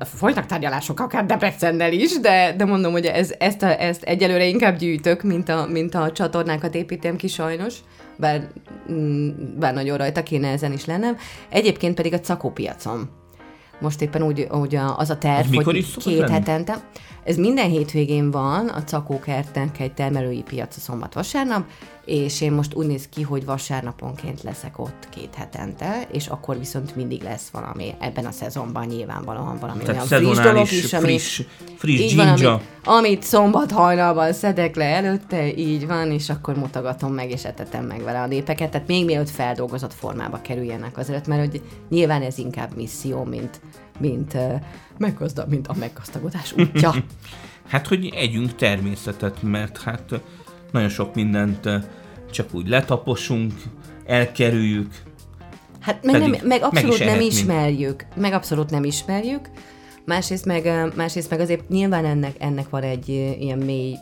folytak 0.00 0.46
tárgyalások 0.46 1.00
akár 1.00 1.26
Debrecennel 1.26 1.92
is, 1.92 2.20
de, 2.20 2.54
de 2.56 2.64
mondom, 2.64 2.92
hogy 2.92 3.06
ez, 3.06 3.34
ezt, 3.38 3.62
a, 3.62 3.82
ezt 3.82 4.02
egyelőre 4.02 4.46
inkább 4.46 4.76
gyűjtök, 4.76 5.22
mint 5.22 5.48
a, 5.48 5.66
mint 5.66 5.94
a 5.94 6.12
csatornákat 6.12 6.74
építem 6.74 7.16
ki 7.16 7.28
sajnos, 7.28 7.74
bár, 8.16 8.48
mm, 8.92 9.28
bár 9.58 9.74
nagyon 9.74 9.96
rajta 9.96 10.22
kéne 10.22 10.48
ezen 10.48 10.72
is 10.72 10.84
lennem. 10.84 11.16
Egyébként 11.48 11.94
pedig 11.94 12.12
a 12.12 12.20
cakópiacon. 12.20 13.10
Most 13.80 14.02
éppen 14.02 14.22
úgy, 14.22 14.46
úgy 14.50 14.78
az 14.96 15.10
a 15.10 15.18
terv, 15.18 15.54
hogy 15.54 15.96
két 15.98 16.18
lenni? 16.18 16.32
hetente. 16.32 16.88
Ez 17.24 17.36
minden 17.36 17.70
hétvégén 17.70 18.30
van, 18.30 18.68
a 18.68 18.84
Cakókertnek 18.84 19.80
egy 19.80 19.94
termelői 19.94 20.42
piac 20.42 20.76
a 20.76 20.80
szombat-vasárnap, 20.80 21.64
és 22.04 22.40
én 22.40 22.52
most 22.52 22.74
úgy 22.74 22.86
néz 22.86 23.08
ki, 23.08 23.22
hogy 23.22 23.44
vasárnaponként 23.44 24.42
leszek 24.42 24.78
ott 24.78 25.08
két 25.10 25.34
hetente, 25.34 26.06
és 26.12 26.26
akkor 26.26 26.58
viszont 26.58 26.96
mindig 26.96 27.22
lesz 27.22 27.48
valami 27.52 27.94
ebben 28.00 28.24
a 28.24 28.30
szezonban 28.30 28.86
nyilvánvalóan 28.86 29.58
valami 29.58 29.82
Tehát 29.82 30.10
olyan 30.10 30.34
friss 30.34 30.38
dolog 30.38 30.70
is, 30.70 30.92
ami, 30.92 31.04
friss, 31.04 31.42
friss 31.76 32.00
így 32.00 32.16
van, 32.16 32.28
amit, 32.28 32.60
amit 32.84 33.22
szombat 33.22 33.70
hajnalban 33.70 34.32
szedek 34.32 34.76
le 34.76 34.84
előtte, 34.84 35.54
így 35.56 35.86
van, 35.86 36.10
és 36.10 36.30
akkor 36.30 36.56
mutogatom 36.56 37.12
meg, 37.12 37.30
és 37.30 37.44
etetem 37.44 37.84
meg 37.84 38.02
vele 38.02 38.20
a 38.20 38.26
népeket, 38.26 38.70
tehát 38.70 38.86
még 38.86 39.04
mielőtt 39.04 39.30
feldolgozott 39.30 39.94
formába 39.94 40.40
kerüljenek 40.42 40.98
azért, 40.98 41.26
mert 41.26 41.48
hogy 41.48 41.62
nyilván 41.88 42.22
ez 42.22 42.38
inkább 42.38 42.76
misszió, 42.76 43.24
mint, 43.24 43.60
mint, 43.98 44.34
uh, 44.34 45.46
mint 45.48 45.68
a 45.68 45.74
meggazdagodás 45.78 46.52
útja. 46.52 46.94
hát, 47.68 47.86
hogy 47.86 48.12
együnk 48.14 48.54
természetet, 48.54 49.42
mert 49.42 49.82
hát 49.82 50.20
nagyon 50.74 50.88
sok 50.88 51.14
mindent 51.14 51.68
csak 52.30 52.54
úgy 52.54 52.68
letaposunk, 52.68 53.52
elkerüljük. 54.06 54.92
Hát 55.80 56.04
meg, 56.04 56.20
nem, 56.20 56.34
meg 56.42 56.62
abszolút 56.62 56.98
meg 56.98 57.08
nem 57.08 57.20
ismerjük, 57.20 58.06
meg 58.16 58.32
abszolút 58.32 58.70
nem 58.70 58.84
ismerjük. 58.84 59.50
Másrészt 60.04 60.44
meg, 60.44 60.92
másrészt 60.96 61.30
meg 61.30 61.40
azért 61.40 61.68
nyilván 61.68 62.04
ennek, 62.04 62.36
ennek 62.38 62.68
van 62.70 62.82
egy 62.82 63.08
ilyen 63.38 63.58
mély 63.58 63.96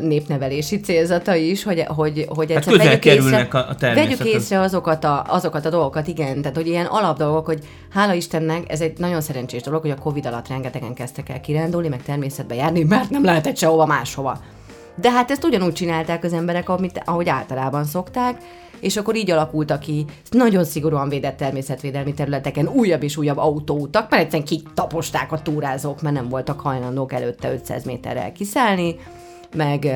népnevelési 0.00 0.80
célzata 0.80 1.34
is, 1.34 1.62
hogy, 1.62 1.80
hogy, 1.86 2.26
hogy 2.28 2.52
hát 2.52 2.64
közel 2.64 2.86
vegyük 2.86 3.04
észre, 3.04 3.48
a, 3.50 3.58
a 3.58 3.74
Vegyük 3.78 4.24
észre 4.24 4.60
azokat 4.60 5.04
a, 5.04 5.24
azokat 5.28 5.66
a 5.66 5.70
dolgokat, 5.70 6.06
igen, 6.06 6.40
tehát 6.40 6.56
hogy 6.56 6.66
ilyen 6.66 6.86
alapdolgok, 6.86 7.46
hogy 7.46 7.64
hála 7.90 8.12
Istennek 8.12 8.70
ez 8.70 8.80
egy 8.80 8.98
nagyon 8.98 9.20
szerencsés 9.20 9.62
dolog, 9.62 9.80
hogy 9.80 9.90
a 9.90 9.98
Covid 9.98 10.26
alatt 10.26 10.48
rengetegen 10.48 10.94
kezdtek 10.94 11.28
el 11.28 11.40
kirándulni, 11.40 11.88
meg 11.88 12.02
természetbe 12.02 12.54
járni, 12.54 12.82
mert 12.82 13.10
nem 13.10 13.24
lehetett 13.24 13.56
sehova 13.56 13.86
máshova 13.86 14.40
De 14.96 15.10
hát 15.10 15.30
ezt 15.30 15.44
ugyanúgy 15.44 15.72
csinálták 15.72 16.24
az 16.24 16.32
emberek, 16.32 16.68
amit, 16.68 17.02
ahogy 17.04 17.28
általában 17.28 17.84
szokták, 17.84 18.36
és 18.80 18.96
akkor 18.96 19.16
így 19.16 19.30
alakultak 19.30 19.80
ki 19.80 20.04
nagyon 20.30 20.64
szigorúan 20.64 21.08
védett 21.08 21.36
természetvédelmi 21.36 22.14
területeken 22.14 22.68
újabb 22.68 23.02
és 23.02 23.16
újabb 23.16 23.38
autóutak, 23.38 24.10
mert 24.10 24.22
egyszerűen 24.22 24.48
kitaposták 24.48 25.32
a 25.32 25.42
túrázók, 25.42 26.02
mert 26.02 26.14
nem 26.14 26.28
voltak 26.28 26.60
hajlandók 26.60 27.12
előtte 27.12 27.52
500 27.52 27.84
méterrel 27.84 28.32
kiszállni, 28.32 28.96
meg 29.56 29.88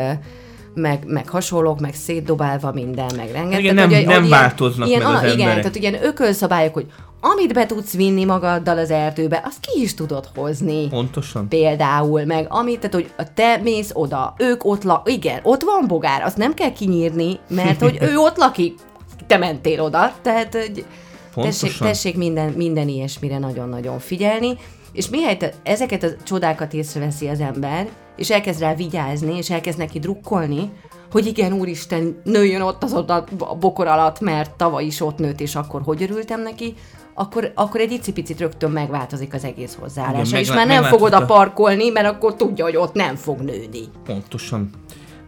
meg, 0.74 1.04
meg 1.06 1.28
hasonlók, 1.28 1.80
meg 1.80 1.94
szétdobálva 1.94 2.72
minden, 2.72 3.10
meg 3.16 3.30
rengeteg. 3.30 3.62
Igen, 3.64 3.74
nem, 3.74 3.90
hogy, 3.90 4.06
nem 4.06 4.20
hogy 4.20 4.30
változnak 4.30 4.88
ilyen, 4.88 5.02
meg 5.02 5.14
az 5.14 5.22
Igen, 5.22 5.48
emberek. 5.48 5.62
tehát 5.62 5.76
ilyen 5.76 6.04
ökölszabályok, 6.04 6.74
hogy 6.74 6.86
amit 7.20 7.52
be 7.52 7.66
tudsz 7.66 7.92
vinni 7.92 8.24
magaddal 8.24 8.78
az 8.78 8.90
erdőbe, 8.90 9.42
azt 9.44 9.60
ki 9.60 9.82
is 9.82 9.94
tudod 9.94 10.28
hozni. 10.34 10.88
Pontosan. 10.88 11.48
Például, 11.48 12.24
meg 12.24 12.46
amit, 12.48 12.80
tehát, 12.80 12.94
hogy 12.94 13.10
te 13.34 13.56
mész 13.62 13.90
oda, 13.92 14.34
ők 14.38 14.64
ott 14.64 14.82
lak, 14.82 15.10
igen, 15.10 15.40
ott 15.42 15.62
van 15.62 15.86
bogár, 15.86 16.22
azt 16.22 16.36
nem 16.36 16.54
kell 16.54 16.72
kinyírni, 16.72 17.38
mert 17.48 17.80
hogy 17.80 17.98
ő 18.00 18.16
ott 18.16 18.36
lakik, 18.36 18.78
te 19.26 19.36
mentél 19.36 19.80
oda, 19.80 20.12
tehát 20.22 20.54
hogy 20.54 20.84
tessék, 21.34 21.78
tessék 21.78 22.16
minden, 22.16 22.52
minden 22.52 22.88
ilyesmire 22.88 23.38
nagyon-nagyon 23.38 23.98
figyelni, 23.98 24.58
és 24.98 25.08
mihelyt 25.08 25.54
ezeket 25.62 26.02
a 26.02 26.08
csodákat 26.22 26.72
észreveszi 26.72 27.28
az 27.28 27.40
ember, 27.40 27.88
és 28.16 28.30
elkezd 28.30 28.60
rá 28.60 28.74
vigyázni, 28.74 29.36
és 29.36 29.50
elkezd 29.50 29.78
neki 29.78 29.98
drukkolni, 29.98 30.72
hogy 31.10 31.26
igen, 31.26 31.52
úristen, 31.52 32.20
nőjön 32.24 32.60
ott 32.60 32.82
az 32.82 32.92
ott 32.92 33.10
a 33.10 33.24
bokor 33.60 33.86
alatt, 33.86 34.20
mert 34.20 34.56
tavaly 34.56 34.84
is 34.84 35.00
ott 35.00 35.18
nőtt, 35.18 35.40
és 35.40 35.54
akkor 35.54 35.82
hogy 35.82 36.02
örültem 36.02 36.42
neki, 36.42 36.74
akkor, 37.14 37.52
akkor 37.54 37.80
egy 37.80 37.92
icipicit 37.92 38.38
rögtön 38.38 38.70
megváltozik 38.70 39.34
az 39.34 39.44
egész 39.44 39.76
hozzáállása, 39.80 40.28
Igen, 40.28 40.40
és 40.40 40.52
már 40.52 40.66
nem 40.66 40.82
fog 40.82 41.02
oda 41.02 41.24
parkolni, 41.24 41.88
mert 41.88 42.06
akkor 42.06 42.34
tudja, 42.34 42.64
hogy 42.64 42.76
ott 42.76 42.94
nem 42.94 43.14
fog 43.14 43.40
nőni. 43.40 43.84
Pontosan. 44.04 44.70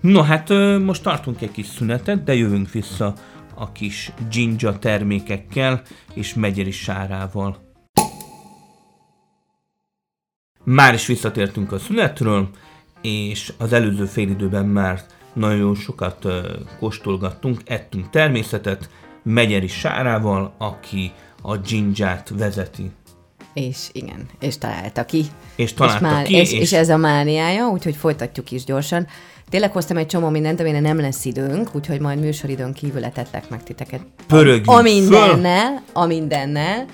No 0.00 0.22
hát 0.22 0.48
most 0.84 1.02
tartunk 1.02 1.42
egy 1.42 1.50
kis 1.50 1.66
szünetet, 1.66 2.24
de 2.24 2.34
jövünk 2.34 2.70
vissza 2.70 3.14
a 3.54 3.72
kis 3.72 4.12
ginger 4.30 4.78
termékekkel 4.78 5.82
és 6.14 6.34
megyeri 6.34 6.70
sárával. 6.70 7.69
Már 10.64 10.94
is 10.94 11.06
visszatértünk 11.06 11.72
a 11.72 11.78
szünetről, 11.78 12.48
és 13.02 13.52
az 13.58 13.72
előző 13.72 14.04
félidőben 14.04 14.66
már 14.66 15.00
nagyon 15.32 15.74
sokat 15.74 16.26
kóstolgattunk, 16.78 17.60
ettünk 17.64 18.10
természetet, 18.10 18.90
Megyeri 19.22 19.68
Sárával, 19.68 20.54
aki 20.58 21.12
a 21.42 21.56
dzsindzsát 21.56 22.32
vezeti. 22.38 22.90
És 23.54 23.88
igen, 23.92 24.28
és 24.40 24.58
találta 24.58 25.04
ki. 25.04 25.24
És 25.56 25.74
találta 25.74 26.06
és 26.06 26.12
már, 26.12 26.24
ki. 26.24 26.34
És, 26.34 26.52
és, 26.52 26.60
és 26.60 26.72
ez 26.72 26.88
a 26.88 26.96
mániája, 26.96 27.68
úgyhogy 27.68 27.96
folytatjuk 27.96 28.50
is 28.50 28.64
gyorsan. 28.64 29.06
Tényleg 29.48 29.72
hoztam 29.72 29.96
egy 29.96 30.06
csomó 30.06 30.28
mindent, 30.28 30.60
amire 30.60 30.80
nem 30.80 31.00
lesz 31.00 31.24
időnk, 31.24 31.74
úgyhogy 31.74 32.00
majd 32.00 32.20
műsoridőn 32.20 32.72
kívül 32.72 33.04
etetlek 33.04 33.48
meg 33.48 33.62
titeket. 33.62 34.00
Pörögjünk 34.26 34.68
a 34.68 34.82
mindennel, 34.82 35.82
a 35.92 36.06
mindennel, 36.06 36.86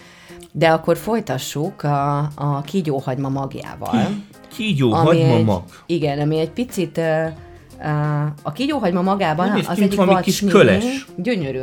de 0.59 0.69
akkor 0.69 0.97
folytassuk 0.97 1.83
a, 1.83 2.19
a 2.35 2.61
kígyóhagyma 2.61 3.29
magjával. 3.29 4.09
Kígyóhagyma 4.57 5.43
mag? 5.43 5.63
Igen, 5.87 6.19
ami 6.19 6.39
egy 6.39 6.51
picit... 6.51 6.99
Uh, 6.99 7.27
uh, 7.79 8.27
a 8.43 8.53
kígyóhagyma 8.53 9.03
magában 9.03 9.49
nem 9.49 9.63
az 9.67 9.81
egyik 9.81 10.21
kis 10.21 10.41
köles. 10.41 11.07
Gyönyörű 11.17 11.61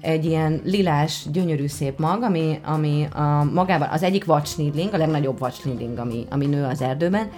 egy 0.00 0.24
ilyen 0.24 0.60
lilás, 0.64 1.26
gyönyörű 1.32 1.66
szép 1.66 1.98
mag, 1.98 2.22
ami, 2.22 2.60
ami 2.64 3.08
a 3.14 3.44
magában 3.52 3.88
az 3.88 4.02
egyik 4.02 4.24
vacsnidling, 4.24 4.94
a 4.94 4.96
legnagyobb 4.96 5.38
vacsnidling, 5.38 5.98
ami, 5.98 6.26
ami 6.30 6.46
nő 6.46 6.64
az 6.64 6.82
erdőben, 6.82 7.30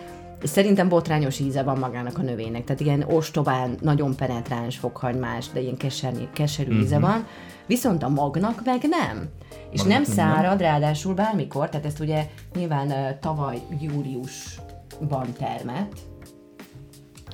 Szerintem 0.43 0.89
botrányos 0.89 1.39
íze 1.39 1.63
van 1.63 1.79
magának 1.79 2.19
a 2.19 2.23
növénynek, 2.23 2.65
tehát 2.65 2.81
ilyen 2.81 3.05
ostobán, 3.09 3.77
nagyon 3.81 4.17
penetráns, 4.17 4.77
fokhagymás, 4.77 5.49
de 5.53 5.61
ilyen 5.61 5.77
keserű, 5.77 6.25
keserű 6.33 6.81
íze 6.81 6.97
uh-huh. 6.97 7.11
van, 7.11 7.27
viszont 7.71 8.03
a 8.03 8.09
magnak 8.09 8.63
meg 8.65 8.81
nem. 8.89 9.29
És 9.71 9.79
magnak 9.79 9.97
nem 9.97 10.05
szárad, 10.05 10.59
nem. 10.61 10.71
ráadásul 10.71 11.15
bármikor, 11.15 11.69
tehát 11.69 11.87
ezt 11.87 12.01
ugye 12.01 12.27
nyilván 12.55 12.87
uh, 12.87 13.19
tavaly 13.21 13.59
júliusban 13.81 15.33
termett, 15.39 15.93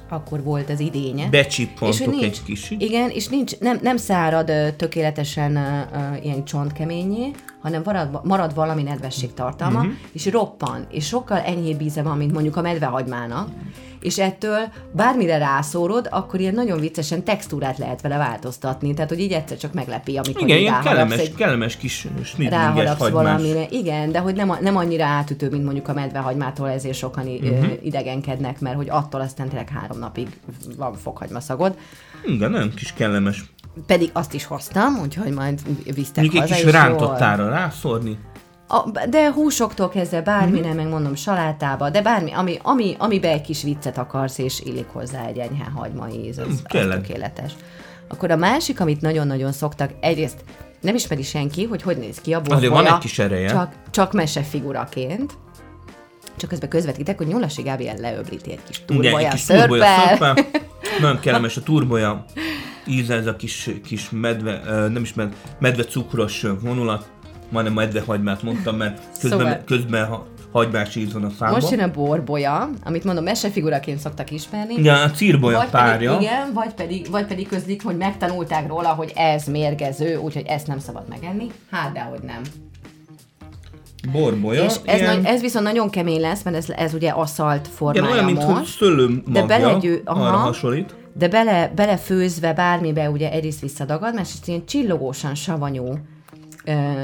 akkor 0.09 0.43
volt 0.43 0.71
az 0.71 0.81
idénye. 0.81 1.28
Becsippantok 1.28 2.07
nincs, 2.07 2.25
egy 2.25 2.43
kicsit. 2.43 2.83
Igen, 2.83 3.11
és 3.11 3.28
nincs, 3.28 3.59
nem, 3.59 3.78
nem 3.83 3.97
szárad 3.97 4.50
uh, 4.50 4.76
tökéletesen 4.76 5.57
uh, 5.57 6.25
ilyen 6.25 6.45
csontkeményé, 6.45 7.31
hanem 7.61 7.83
marad, 7.85 8.21
marad 8.25 8.55
valami 8.55 8.83
nedvesség 8.83 9.35
tartalma, 9.35 9.78
uh-huh. 9.78 9.95
és 10.12 10.26
roppan, 10.26 10.87
és 10.90 11.07
sokkal 11.07 11.38
enyhébb 11.38 11.81
íze 11.81 12.02
van, 12.02 12.16
mint 12.16 12.33
mondjuk 12.33 12.57
a 12.57 12.61
medvehagymának, 12.61 13.49
és 14.07 14.19
ettől 14.19 14.73
bármire 14.93 15.39
rászórod, 15.39 16.09
akkor 16.11 16.41
ilyen 16.41 16.55
nagyon 16.55 16.81
viccesen 16.81 17.25
textúrát 17.25 17.79
lehet 17.79 18.01
vele 18.01 18.17
változtatni, 18.17 18.95
tehát 18.95 19.11
hogy 19.11 19.21
így 19.21 19.33
egyszer 19.33 19.57
csak 19.57 19.73
meglepi, 19.73 20.17
amikor 20.17 20.43
Igen, 20.43 20.59
ilyen 20.59 20.81
kellemes, 20.81 21.19
egy, 21.19 21.35
kellemes 21.35 21.77
kis 21.77 22.07
snidlinges 22.25 22.99
valamire. 22.99 23.67
Igen, 23.71 24.13
de 24.13 24.19
hogy 24.19 24.35
nem, 24.35 24.57
nem 24.61 24.77
annyira 24.77 25.05
átütő, 25.05 25.51
mint 25.51 25.65
mondjuk 25.65 25.89
a 25.89 25.93
medvehagymától, 25.93 26.71
ezért 26.71 26.97
sokan 26.97 27.27
uh-huh. 27.27 27.67
idegenkednek, 27.83 28.61
mert 28.61 28.77
hogy 28.77 28.89
attól 28.91 29.21
aztán 29.21 29.49
tényleg 29.49 29.69
három 29.69 29.99
napig 29.99 30.29
van 30.77 30.95
fokhagyma 30.95 31.41
szagod. 31.41 31.77
Igen, 32.27 32.51
nagyon 32.51 32.75
kis 32.75 32.93
kellemes. 32.93 33.45
Pedig 33.87 34.11
azt 34.13 34.35
is 34.35 34.45
hoztam, 34.45 34.99
úgyhogy 35.03 35.33
majd 35.33 35.61
visztek 35.95 36.23
Még 36.23 36.41
haza, 36.41 36.55
egy 36.55 36.63
kis 36.63 36.73
rántottára 36.73 37.49
rászórni. 37.49 38.19
A, 38.68 38.90
de 39.08 39.32
húsoktól 39.32 39.88
kezdve 39.88 40.23
bármi, 40.23 40.58
mm-hmm. 40.58 40.68
nem 40.68 40.76
megmondom, 40.76 41.14
salátába, 41.14 41.90
de 41.90 42.02
bármi, 42.02 42.32
ami, 42.32 42.58
ami, 42.62 42.94
amibe 42.99 43.28
egy 43.28 43.40
kis 43.40 43.62
viccet 43.62 43.99
akarsz, 43.99 44.38
és 44.38 44.61
illik 44.61 44.88
hozzá 44.92 45.26
egy 45.26 45.38
enyhe 45.38 45.64
hagyma 45.75 46.08
íz, 46.08 46.38
az, 46.38 46.46
mm, 46.46 46.50
az 46.50 46.62
tökéletes. 46.88 47.52
Akkor 48.08 48.30
a 48.30 48.37
másik, 48.37 48.80
amit 48.80 49.00
nagyon-nagyon 49.00 49.52
szoktak, 49.52 49.90
egyrészt 50.00 50.44
nem 50.80 50.94
ismeri 50.94 51.23
senki, 51.23 51.64
hogy 51.64 51.82
hogy 51.82 51.96
néz 51.96 52.20
ki 52.20 52.35
a 52.35 52.40
borbolya. 52.40 52.56
Azért 52.56 52.73
van 52.73 52.94
egy 52.94 53.00
kis 53.00 53.18
ereje. 53.18 53.49
Csak, 53.49 53.75
csak 53.90 54.12
mesefiguraként. 54.12 55.32
Csak 56.37 56.49
közben 56.49 56.68
közvetítek, 56.68 57.16
hogy 57.16 57.26
Nyulasi 57.26 57.62
Gábriel 57.62 57.96
leöblíti 57.96 58.50
egy 58.50 58.62
kis 58.66 58.85
turbolya 58.85 59.37
szörpel. 59.37 60.37
Nagyon 61.00 61.20
kellemes 61.20 61.56
a 61.56 61.62
turbolya 61.62 62.25
íze, 62.87 63.14
ez 63.14 63.26
a 63.26 63.37
kis, 63.37 63.70
kis 63.85 64.11
medve, 64.11 64.61
nem 64.88 65.02
is 65.02 65.14
medve, 65.14 65.37
medve 65.58 65.85
cukros 65.85 66.46
vonulat 66.61 67.08
majdnem 67.49 67.75
medvehagymát 67.75 68.43
mondtam, 68.43 68.76
mert 68.76 69.00
közben, 69.21 69.38
szóval... 69.38 69.62
közben 69.65 70.07
ha, 70.07 70.26
hagymás 70.53 70.97
íz 70.97 71.12
van 71.12 71.25
a 71.25 71.31
számban. 71.31 71.61
Most 71.61 71.71
jön 71.71 71.81
a 71.81 71.91
borbolya, 71.91 72.71
amit 72.85 73.05
mondom, 73.05 73.25
mesefiguraként 73.25 73.99
szoktak 73.99 74.31
ismerni. 74.31 74.83
Ja, 74.83 75.03
a 75.03 75.11
círbolya 75.11 75.59
vagy 75.59 75.69
párja. 75.69 76.12
Pedig, 76.12 76.26
igen, 76.26 76.53
vagy 76.53 76.75
pedig, 76.75 77.11
vagy 77.11 77.26
pedig 77.26 77.49
közlik, 77.49 77.85
hogy 77.85 77.97
megtanulták 77.97 78.69
róla, 78.69 78.88
hogy 78.88 79.12
ez 79.15 79.45
mérgező, 79.45 80.17
úgyhogy 80.17 80.47
ezt 80.47 80.67
nem 80.67 80.79
szabad 80.79 81.09
megenni. 81.09 81.47
Hát, 81.71 81.93
de 81.93 82.00
hogy 82.00 82.21
nem. 82.23 82.41
Borbolya. 84.12 84.65
És 84.65 84.75
ez, 84.85 85.00
ilyen... 85.00 85.17
nagy, 85.17 85.25
ez 85.25 85.41
viszont 85.41 85.65
nagyon 85.65 85.91
kemény 85.91 86.21
lesz, 86.21 86.43
mert 86.43 86.57
ez, 86.57 86.71
ez 86.71 86.95
ugye 86.95 87.11
aszalt 87.11 87.69
formája 87.69 88.05
Igen, 88.05 88.12
olyan, 88.12 88.25
mint 88.25 88.43
hogy 88.43 88.65
szőlőm 88.65 89.23
magja, 89.26 89.41
de 89.41 89.47
belegyő, 89.47 90.00
aha, 90.05 90.25
arra 90.25 90.37
hasonlít. 90.37 90.95
De 91.12 91.29
bele, 91.29 91.73
belefőzve 91.75 92.53
bármibe 92.53 93.11
ugye 93.11 93.31
egyrészt 93.31 93.61
visszadagad, 93.61 94.15
mert 94.15 94.29
ilyen 94.45 94.67
csillogósan 94.67 95.35
savanyú 95.35 95.99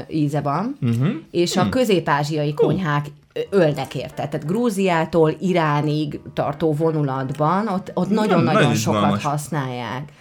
íze 0.09 0.41
van, 0.41 0.77
uh-huh. 0.81 1.07
és 1.31 1.55
a 1.55 1.59
uh-huh. 1.59 1.75
közép-ázsiai 1.75 2.53
konyhák 2.53 3.05
ölnek 3.49 3.95
érte. 3.95 4.27
Tehát 4.27 4.45
Grúziától 4.45 5.35
Iránig 5.39 6.19
tartó 6.33 6.73
vonulatban 6.73 7.67
ott, 7.67 7.91
ott 7.93 8.09
nagyon-nagyon 8.09 8.75
sokat 8.75 9.21
használják 9.21 10.11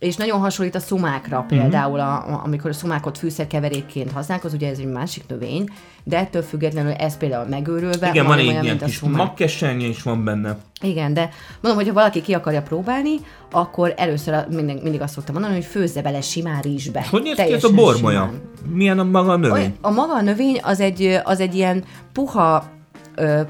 és 0.00 0.16
nagyon 0.16 0.40
hasonlít 0.40 0.74
a 0.74 0.80
szumákra 0.80 1.38
uh-huh. 1.38 1.58
például, 1.58 2.00
a, 2.00 2.12
a, 2.12 2.40
amikor 2.44 2.70
a 2.70 2.72
szumákot 2.72 3.18
fűszerkeverékként 3.18 4.12
használják, 4.12 4.46
az 4.46 4.52
ugye 4.52 4.68
ez 4.68 4.78
egy 4.78 4.86
másik 4.86 5.24
növény, 5.28 5.68
de 6.04 6.18
ettől 6.18 6.42
függetlenül 6.42 6.92
ez 6.92 7.16
például 7.16 7.48
megőrülve. 7.48 8.08
Igen, 8.08 8.26
van 8.26 8.38
egy 8.38 8.44
ilyen 8.44 8.78
kis 8.78 9.00
magkesennye 9.00 9.86
is 9.86 10.02
van 10.02 10.24
benne. 10.24 10.56
Igen, 10.82 11.14
de 11.14 11.30
mondom, 11.60 11.80
hogyha 11.80 11.94
valaki 11.94 12.20
ki 12.22 12.34
akarja 12.34 12.62
próbálni, 12.62 13.14
akkor 13.50 13.94
először 13.96 14.46
mindig, 14.48 14.82
mindig 14.82 15.00
azt 15.00 15.14
szoktam 15.14 15.34
mondani, 15.34 15.54
hogy 15.54 15.64
főzze 15.64 16.02
bele 16.02 16.20
simán 16.20 16.60
rizsbe. 16.60 17.06
Hogy 17.10 17.22
néz 17.22 17.36
ki 17.36 17.52
ez 17.52 17.64
a 17.64 17.72
bormoja? 17.72 18.32
Milyen 18.72 18.98
a 18.98 19.04
maga 19.04 19.32
a 19.32 19.36
növény? 19.36 19.74
A 19.80 19.90
maga 19.90 20.14
a 20.14 20.22
növény 20.22 20.58
az 20.62 20.80
egy, 20.80 21.20
az 21.24 21.40
egy 21.40 21.54
ilyen 21.54 21.84
puha 22.12 22.64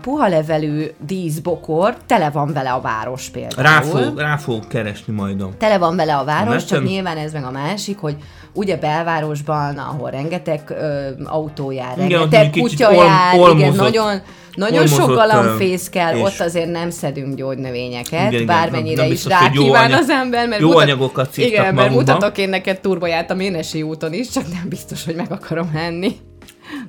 puha 0.02 0.29
levelű 0.29 0.85
díszbokor, 1.07 1.97
tele 2.07 2.31
van 2.31 2.52
vele 2.52 2.71
a 2.73 2.81
város 2.81 3.29
például. 3.29 3.62
Rá, 3.62 3.81
fog, 3.81 4.19
rá 4.19 4.37
fog 4.37 4.67
keresni 4.67 5.12
majd. 5.12 5.45
Tele 5.59 5.79
van 5.79 5.97
vele 5.97 6.17
a 6.17 6.25
város, 6.25 6.64
csak 6.64 6.85
nyilván 6.85 7.17
ez 7.17 7.33
meg 7.33 7.45
a 7.45 7.50
másik, 7.50 7.99
hogy 7.99 8.17
ugye 8.52 8.76
belvárosban, 8.76 9.79
ahol 9.79 10.11
rengeteg 10.11 10.61
ö, 10.69 11.09
autó 11.25 11.71
jár, 11.71 11.97
rengeteg 11.97 12.50
kutya 12.50 12.93
jár, 12.93 13.50
igen, 13.55 13.75
nagyon, 13.75 14.21
nagyon 14.55 14.87
sok 14.87 15.14
galambfész 15.14 15.88
kell, 15.88 16.21
ott 16.21 16.40
azért 16.40 16.71
nem 16.71 16.90
szedünk 16.90 17.35
gyógynövényeket, 17.35 18.33
igen, 18.33 18.47
bármennyire 18.47 18.97
nem, 18.97 19.05
nem 19.05 19.12
is 19.12 19.25
rá 19.25 19.50
kíván 19.50 19.93
az 19.93 20.09
ember, 20.09 20.49
mert 20.49 20.61
jó 20.61 20.67
mutat, 20.67 20.83
anyagokat 20.83 21.37
Igen, 21.37 21.75
mert 21.75 21.90
mutatok 21.90 22.38
én 22.38 22.49
neked 22.49 22.81
turboját 22.81 23.31
a 23.31 23.35
Ménesi 23.35 23.83
úton 23.83 24.12
is, 24.12 24.29
csak 24.29 24.49
nem 24.49 24.69
biztos, 24.69 25.05
hogy 25.05 25.14
meg 25.14 25.33
akarom 25.33 25.71
enni 25.75 26.17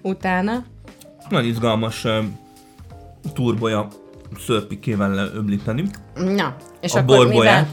utána. 0.01 0.63
Nagyon 1.29 1.49
izgalmas 1.49 2.05
turboja 3.33 3.87
szörpikével 4.45 5.09
leöblíteni. 5.13 5.83
Na, 6.15 6.55
és 6.81 6.93
a 6.93 6.99
akkor 6.99 7.15
borbolyát. 7.17 7.67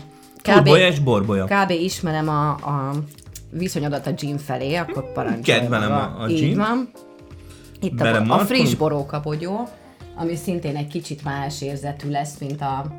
Borbolya 0.44 0.86
és 0.86 0.98
borbolya. 0.98 1.44
kb. 1.44 1.70
ismerem 1.70 2.28
a, 2.28 2.48
a 2.50 2.92
viszonyodat 3.50 4.06
a 4.06 4.10
gin 4.12 4.38
felé, 4.38 4.74
akkor 4.74 5.12
parancsolj 5.12 5.58
Kedvelem 5.58 5.92
a- 5.92 6.22
a 6.22 6.28
Így 6.28 6.38
gin. 6.38 6.56
van. 6.56 6.90
Itt 7.80 8.00
a, 8.00 8.02
Bele 8.02 8.16
a 8.18 8.24
markolom. 8.24 8.46
friss 8.46 8.74
borókapogyó, 8.74 9.68
ami 10.16 10.36
szintén 10.36 10.76
egy 10.76 10.86
kicsit 10.86 11.24
más 11.24 11.62
érzetű 11.62 12.10
lesz, 12.10 12.38
mint 12.38 12.60
a, 12.60 12.96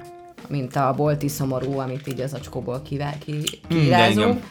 mint 0.47 0.75
a 0.75 0.93
bolti 0.97 1.27
szomorú, 1.27 1.77
amit 1.77 2.07
így 2.07 2.21
az 2.21 2.33
acskóból 2.33 2.81
kivá, 2.81 3.13
ki, 3.25 3.31
igen. 3.69 3.83
kirázunk. 3.83 4.43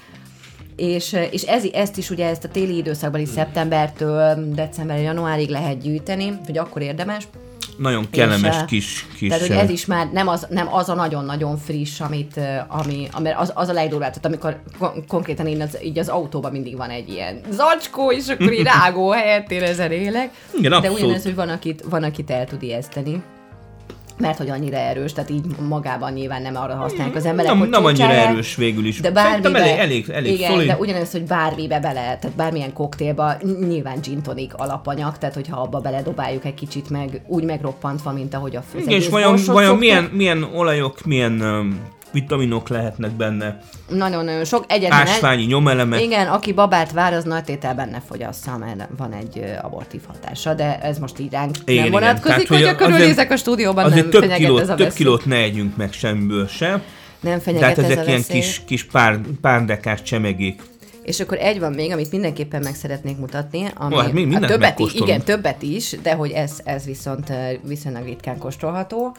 És, 0.77 1.17
és 1.31 1.43
ez, 1.43 1.65
ezt 1.73 1.97
is 1.97 2.11
ugye 2.11 2.27
ezt 2.27 2.45
a 2.45 2.49
téli 2.49 2.77
időszakban 2.77 3.21
is 3.21 3.29
szeptembertől 3.29 4.49
december, 4.55 5.01
januárig 5.01 5.49
lehet 5.49 5.81
gyűjteni, 5.83 6.39
hogy 6.47 6.59
akkor 6.59 6.83
érdemes. 6.83 7.29
Nagyon 7.79 8.11
kellemes 8.11 8.57
És, 8.57 8.63
kis, 8.67 9.07
kis... 9.17 9.29
Tehát, 9.29 9.47
hogy 9.47 9.57
ez 9.57 9.71
is 9.71 9.87
már 9.87 10.09
nem 10.13 10.29
az, 10.29 10.47
nem 10.51 10.75
az 10.75 10.89
a 10.89 10.95
nagyon-nagyon 10.95 11.57
friss, 11.57 12.01
amit, 12.01 12.41
ami, 12.69 13.09
ami 13.13 13.31
az, 13.31 13.53
az 13.55 13.69
a 13.69 13.73
legdurvább, 13.73 14.09
tehát 14.09 14.27
amikor 14.27 14.61
kon- 14.79 15.07
konkrétan 15.07 15.47
én 15.47 15.61
az, 15.63 15.79
így 15.83 15.99
az 15.99 16.09
autóban 16.09 16.53
mindig 16.53 16.77
van 16.77 16.91
egy 16.91 17.09
ilyen 17.09 17.41
zacskó, 17.51 18.13
és 18.13 18.29
akkor 18.29 18.53
így 18.53 18.63
rágó 18.83 19.11
helyett 19.11 19.51
érezen 19.51 19.91
élek. 19.93 20.31
Igen, 20.59 20.71
De 20.71 20.77
abszolút. 20.77 20.99
ugyanez, 21.01 21.23
hogy 21.23 21.35
van 21.35 21.49
akit, 21.49 21.85
van, 21.89 22.03
akit 22.03 22.31
el 22.31 22.47
tud 22.47 22.63
ijeszteni. 22.63 23.23
Mert 24.19 24.39
hogy 24.39 24.51
annyira 24.51 24.77
erős, 24.77 25.13
tehát 25.13 25.31
így 25.31 25.45
magában 25.69 26.13
nyilván 26.13 26.43
nem 26.43 26.57
arra 26.57 26.75
használják 26.75 27.17
az 27.17 27.25
emberek, 27.25 27.51
nem, 27.51 27.61
hogy 27.61 27.69
nem 27.69 27.85
annyira 27.85 28.11
erős 28.11 28.57
végül 28.57 28.87
is. 28.87 29.01
de 29.01 29.11
bármibe, 29.11 29.59
elég, 29.59 29.79
elég, 29.79 30.09
elég 30.09 30.33
igen, 30.33 30.51
szolid. 30.51 30.67
de 30.67 30.77
ugyanez, 30.77 31.13
hogy 31.13 31.25
bármibe 31.25 31.81
bele, 31.81 32.19
tehát 32.21 32.37
bármilyen 32.37 32.73
koktélba, 32.73 33.37
nyilván 33.69 33.99
gin 34.03 34.23
tonic 34.23 34.53
alapanyag, 34.57 35.19
tehát 35.19 35.35
hogyha 35.35 35.61
abba 35.61 35.81
beledobáljuk 35.81 36.45
egy 36.45 36.55
kicsit 36.55 36.91
meg, 36.91 37.21
úgy 37.27 37.45
megroppantva, 37.45 38.13
mint 38.13 38.35
ahogy 38.35 38.57
a 38.57 38.63
az 38.75 38.83
Igen, 38.83 38.99
és 39.01 39.09
vajon, 39.09 39.39
vajon 39.47 39.77
milyen, 39.77 40.05
milyen 40.05 40.43
olajok, 40.43 41.05
milyen 41.05 41.41
um, 41.41 41.81
vitaminok 42.13 42.69
lehetnek 42.69 43.11
benne, 43.11 43.59
Nagyon-nagyon 43.89 44.45
sok. 44.45 44.65
Egyetlen 44.69 45.01
egy, 45.01 45.09
ásványi 45.09 45.45
nyomelemek. 45.45 46.01
igen, 46.03 46.27
aki 46.27 46.53
babát 46.53 46.93
vár, 46.93 47.13
az 47.13 47.25
nagy 47.25 47.45
tételben 47.45 47.89
ne 47.89 48.01
fogyassza, 48.09 48.57
mert 48.57 48.89
van 48.97 49.13
egy 49.13 49.43
abortív 49.63 50.01
hatása, 50.07 50.55
de 50.55 50.81
ez 50.81 50.99
most 50.99 51.19
így 51.19 51.33
ránk 51.33 51.57
Igen, 51.65 51.83
nem 51.83 51.91
vonatkozik, 51.93 52.49
hogy 52.49 52.63
a 52.63 52.75
körülnézek 52.75 53.31
a 53.31 53.37
stúdióban, 53.37 53.85
Azért 53.85 54.13
nem 54.13 54.21
több 54.21 54.33
kilót, 54.33 54.61
ez 54.61 54.69
a 54.69 54.75
több 54.75 54.87
veszély. 54.87 55.05
kilót 55.05 55.25
ne 55.27 55.37
együnk 55.37 55.77
meg 55.77 55.93
semmiből 55.93 56.47
se. 56.47 56.83
Nem 57.21 57.39
fenyeget 57.39 57.75
Tehát 57.75 57.79
ez 57.79 57.85
ezek 57.85 57.99
a 57.99 58.09
ilyen 58.09 58.21
veszély. 58.21 58.41
kis, 58.41 58.63
kis 58.67 58.85
pár, 58.85 59.19
pár 59.41 59.65
dekás 59.65 60.03
csemegék. 60.03 60.63
És 61.03 61.21
akkor 61.21 61.39
egy 61.41 61.61
van 61.61 61.73
még, 61.73 61.93
amit 61.93 62.11
mindenképpen 62.13 62.63
meg 62.63 62.75
szeretnék 62.75 63.19
mutatni. 63.19 63.67
Ami, 63.75 63.95
Ó, 63.95 63.99
hát 63.99 64.13
még 64.13 64.23
mindent 64.27 64.47
többet, 64.47 64.59
i- 64.59 64.61
megkóstolunk. 64.67 65.09
igen, 65.11 65.23
többet 65.25 65.63
is, 65.63 65.97
de 66.03 66.13
hogy 66.15 66.31
ez, 66.31 66.59
ez 66.65 66.85
viszont 66.85 67.33
viszonylag 67.63 68.05
ritkán 68.05 68.39
kóstolható. 68.39 69.17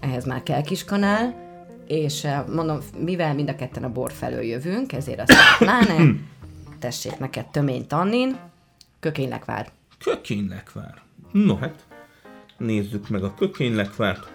Ehhez 0.00 0.24
már 0.24 0.42
kell 0.42 0.62
kis 0.62 0.84
kanál. 0.84 1.34
És 1.90 2.24
ö, 2.24 2.52
mondom, 2.54 2.78
mivel 2.98 3.34
mind 3.34 3.48
a 3.48 3.54
ketten 3.56 3.84
a 3.84 3.92
bor 3.92 4.12
felől 4.12 4.42
jövünk, 4.42 4.92
ezért 4.92 5.20
azt 5.20 5.58
pláne, 5.58 6.12
tessék 6.78 7.18
neked 7.18 7.46
tömény 7.46 7.86
tannin, 7.86 8.36
kökénylekvár. 9.00 9.68
Kökénylekvár. 10.04 10.94
No 11.32 11.56
hát, 11.56 11.74
nézzük 12.58 13.08
meg 13.08 13.24
a 13.24 13.34
kökénylekvárt. 13.34 14.32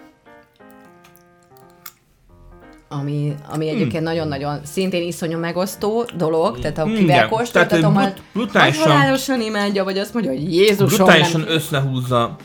ami, 2.88 3.34
ami 3.48 3.68
egyébként 3.68 4.04
nagyon-nagyon 4.04 4.64
szintén 4.64 5.02
iszonyú 5.02 5.38
megosztó 5.38 6.04
dolog, 6.16 6.58
tehát 6.58 6.76
Igen, 6.76 6.90
akivel 6.90 7.28
kóstoltatom, 7.28 7.94
tehát, 7.94 8.22
brut- 8.32 8.52
halálosan 8.52 9.40
imádja, 9.40 9.84
vagy 9.84 9.98
azt 9.98 10.12
mondja, 10.14 10.32
hogy 10.32 10.52
Jézusom, 10.54 10.86
Brutálisan 10.86 11.40
nem. 11.40 11.50
összehúzza 11.50 12.36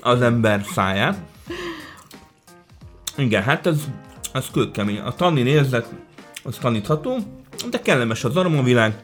az 0.00 0.22
ember 0.22 0.62
száját. 0.74 1.18
Igen, 3.16 3.42
hát 3.42 3.66
ez, 3.66 3.84
ez 4.32 4.46
kőkemény. 4.52 4.98
A 4.98 5.14
tannin 5.14 5.46
érzet, 5.46 5.86
az 6.42 6.56
tanítható, 6.60 7.16
de 7.70 7.80
kellemes 7.80 8.24
az 8.24 8.36
aromavilág. 8.36 8.94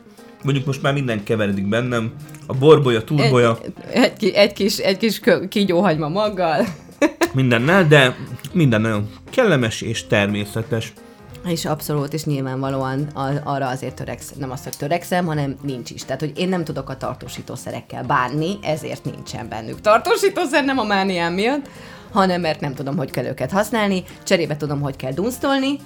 Mondjuk 0.43 0.67
most 0.67 0.83
már 0.83 0.93
minden 0.93 1.25
keveredik 1.25 1.69
bennem. 1.69 2.13
A 2.47 2.55
borbolya, 2.55 3.05
turbolya, 3.05 3.59
Egy, 3.91 4.13
egy, 4.25 4.29
egy 4.29 4.53
kis, 4.53 4.79
egy 4.79 4.97
kis 4.97 5.21
kígyóhagyma 5.49 6.09
maggal. 6.09 6.67
mindennel, 7.35 7.87
de 7.87 8.17
minden 8.53 8.81
nagyon 8.81 9.09
kellemes 9.31 9.81
és 9.81 10.07
természetes. 10.07 10.93
És 11.47 11.65
abszolút, 11.65 12.13
és 12.13 12.25
nyilvánvalóan 12.25 13.09
arra 13.45 13.69
azért 13.69 13.95
törekszem, 13.95 14.39
nem 14.39 14.51
azt, 14.51 14.65
hogy 14.65 14.77
törekszem, 14.77 15.27
hanem 15.27 15.57
nincs 15.63 15.91
is. 15.91 16.05
Tehát, 16.05 16.21
hogy 16.21 16.33
én 16.37 16.49
nem 16.49 16.65
tudok 16.65 16.89
a 16.89 16.97
tartósítószerekkel 16.97 18.05
bánni, 18.05 18.59
ezért 18.63 19.05
nincsen 19.05 19.49
bennük 19.49 19.81
tartósítószer, 19.81 20.65
nem 20.65 20.79
a 20.79 20.85
mániám 20.85 21.33
miatt, 21.33 21.69
hanem 22.13 22.41
mert 22.41 22.61
nem 22.61 22.75
tudom, 22.75 22.97
hogy 22.97 23.11
kell 23.11 23.25
őket 23.25 23.51
használni, 23.51 24.05
cserébe 24.23 24.57
tudom, 24.57 24.81
hogy 24.81 24.97
kell 24.97 25.13
dunsztolni, 25.13 25.79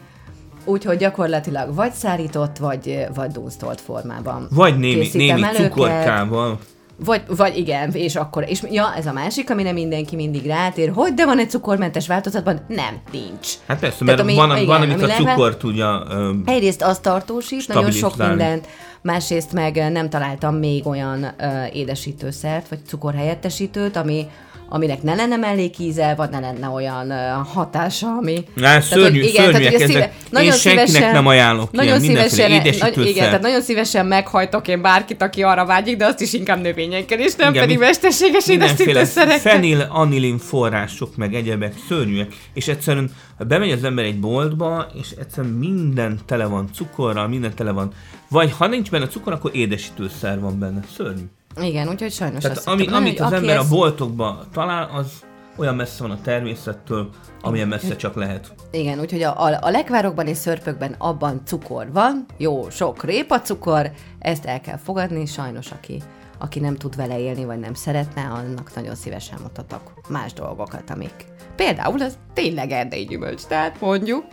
úgyhogy 0.64 0.96
gyakorlatilag 0.96 1.74
vagy 1.74 1.92
szárított, 1.92 2.56
vagy, 2.56 3.06
vagy 3.14 3.30
dunsztolt 3.30 3.80
formában. 3.80 4.46
Vagy 4.50 4.78
némi, 4.78 4.94
készítem 4.94 5.36
némi 5.36 5.42
el 5.42 5.54
őket. 5.54 5.70
cukorkával. 5.70 6.58
Vagy, 7.04 7.22
vagy 7.36 7.56
igen, 7.58 7.90
és 7.92 8.16
akkor, 8.16 8.44
és 8.48 8.62
ja, 8.70 8.94
ez 8.96 9.06
a 9.06 9.12
másik, 9.12 9.50
amire 9.50 9.72
mindenki 9.72 10.16
mindig 10.16 10.46
rátér, 10.46 10.90
hogy 10.94 11.14
de 11.14 11.24
van 11.24 11.38
egy 11.38 11.50
cukormentes 11.50 12.06
változatban? 12.06 12.60
Nem, 12.68 12.98
nincs. 13.12 13.48
Hát 13.66 13.78
persze, 13.78 14.04
Tehát 14.04 14.06
mert 14.06 14.20
ami- 14.20 14.34
van, 14.34 14.50
igen, 14.56 14.66
van, 14.66 14.76
ami 14.82 14.92
amit 14.92 15.02
a 15.02 15.06
lehet- 15.06 15.22
cukor 15.22 15.56
tudja... 15.56 16.06
Ö, 16.10 16.30
Egyrészt 16.44 16.82
az 16.82 16.98
tartósít, 16.98 17.68
nagyon 17.68 17.90
sok 17.90 18.16
mindent, 18.16 18.66
másrészt 19.02 19.52
meg 19.52 19.90
nem 19.92 20.08
találtam 20.08 20.54
még 20.54 20.86
olyan 20.86 21.24
ö, 21.38 21.64
édesítőszert, 21.72 22.68
vagy 22.68 22.78
cukorhelyettesítőt, 22.86 23.96
ami, 23.96 24.26
aminek 24.72 25.02
ne 25.02 25.14
lenne 25.14 25.36
mellékíze, 25.36 26.14
vagy 26.14 26.30
ne 26.30 26.40
lenne 26.40 26.68
olyan 26.68 27.12
hatása, 27.54 28.06
ami... 28.06 28.44
Á, 28.62 28.80
szörnyű, 28.80 29.20
hogy 29.20 29.30
szörnyűek 29.30 29.74
ugye 29.74 29.84
ezek. 29.84 30.14
Én 30.42 30.52
senkinek 30.52 31.12
nem 31.12 31.26
ajánlok 31.26 31.70
nagyon 31.70 32.02
ilyen 32.02 32.28
szívesen, 32.28 32.50
nagy, 32.50 33.06
igen, 33.06 33.24
tehát 33.24 33.40
nagyon 33.40 33.60
szívesen 33.60 34.06
meghajtok 34.06 34.68
én 34.68 34.82
bárkit, 34.82 35.22
aki 35.22 35.42
arra 35.42 35.66
vágyik, 35.66 35.96
de 35.96 36.06
azt 36.06 36.20
is 36.20 36.32
inkább 36.32 36.60
növényekkel, 36.60 37.18
és 37.18 37.34
nem 37.34 37.50
Igen, 37.50 37.62
pedig 37.62 37.78
mesterséges 37.78 38.48
édesítőszerekkel. 38.48 39.38
fenil, 39.38 39.86
anilin 39.88 40.38
források, 40.38 41.16
meg 41.16 41.34
egyebek 41.34 41.74
szörnyűek, 41.88 42.34
és 42.54 42.68
egyszerűen 42.68 43.10
bemegy 43.38 43.70
az 43.70 43.84
ember 43.84 44.04
egy 44.04 44.20
boltba, 44.20 44.86
és 45.00 45.10
egyszerűen 45.20 45.52
minden 45.52 46.18
tele 46.26 46.44
van 46.44 46.70
cukorral, 46.74 47.28
minden 47.28 47.54
tele 47.54 47.70
van, 47.70 47.92
vagy 48.28 48.52
ha 48.58 48.66
nincs 48.66 48.90
benne 48.90 49.06
cukor, 49.06 49.32
akkor 49.32 49.50
édesítőszer 49.54 50.40
van 50.40 50.58
benne. 50.58 50.80
Szörnyű. 50.96 51.24
Igen, 51.60 51.88
úgyhogy 51.88 52.12
sajnos 52.12 52.42
Tehát 52.42 52.56
azt 52.58 52.66
ami, 52.66 52.82
mondani, 52.82 53.04
amit 53.08 53.20
az 53.20 53.32
ember 53.32 53.56
a 53.56 53.60
ezt- 53.60 53.70
boltokban 53.70 54.46
talál, 54.52 54.90
az 54.94 55.12
olyan 55.56 55.74
messze 55.74 56.02
van 56.02 56.10
a 56.10 56.20
természettől, 56.20 57.08
amilyen 57.40 57.68
messze 57.68 57.96
csak 57.96 58.14
lehet. 58.14 58.52
Igen, 58.70 59.00
úgyhogy 59.00 59.22
a, 59.22 59.42
a, 59.44 59.58
a 59.60 59.70
lekvárokban 59.70 60.26
és 60.26 60.36
szörpökben 60.36 60.94
abban 60.98 61.42
cukor 61.44 61.92
van, 61.92 62.26
jó, 62.36 62.70
sok 62.70 63.04
répacukor, 63.04 63.90
ezt 64.18 64.44
el 64.44 64.60
kell 64.60 64.76
fogadni, 64.76 65.26
sajnos 65.26 65.70
aki, 65.70 66.02
aki 66.38 66.60
nem 66.60 66.76
tud 66.76 66.96
vele 66.96 67.18
élni, 67.18 67.44
vagy 67.44 67.58
nem 67.58 67.74
szeretne, 67.74 68.22
annak 68.22 68.74
nagyon 68.74 68.94
szívesen 68.94 69.38
mutatok 69.42 69.92
más 70.08 70.32
dolgokat, 70.32 70.90
amik 70.90 71.24
például 71.56 72.02
az 72.02 72.18
tényleg 72.32 72.88
gyümölcs, 73.08 73.42
tehát 73.42 73.80
mondjuk, 73.80 74.24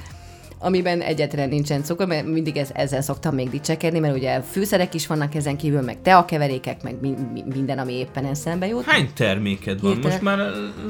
amiben 0.60 1.02
egyetlen 1.02 1.50
nincsen 1.50 1.84
cukor, 1.84 2.08
mert 2.08 2.26
mindig 2.26 2.58
ez, 2.58 2.70
ezzel 2.74 3.02
szoktam 3.02 3.36
még 3.36 3.50
dicsekedni, 3.50 4.00
mert 4.00 4.16
ugye 4.16 4.42
fűszerek 4.42 4.94
is 4.94 5.08
vannak 5.08 5.36
ezen 5.36 5.58
kívül, 5.58 5.82
meg 5.82 6.02
teakeverékek, 6.02 6.84
meg 6.84 6.96
mi, 7.02 7.14
mi, 7.34 7.44
minden, 7.54 7.80
ami 7.80 7.94
éppen 7.94 8.26
eszembe 8.26 8.68
jut. 8.68 8.84
Hány 8.84 9.10
terméked 9.16 9.82
van? 9.82 9.92
Hirtelen. 9.92 10.12
Most 10.12 10.24
már 10.24 10.40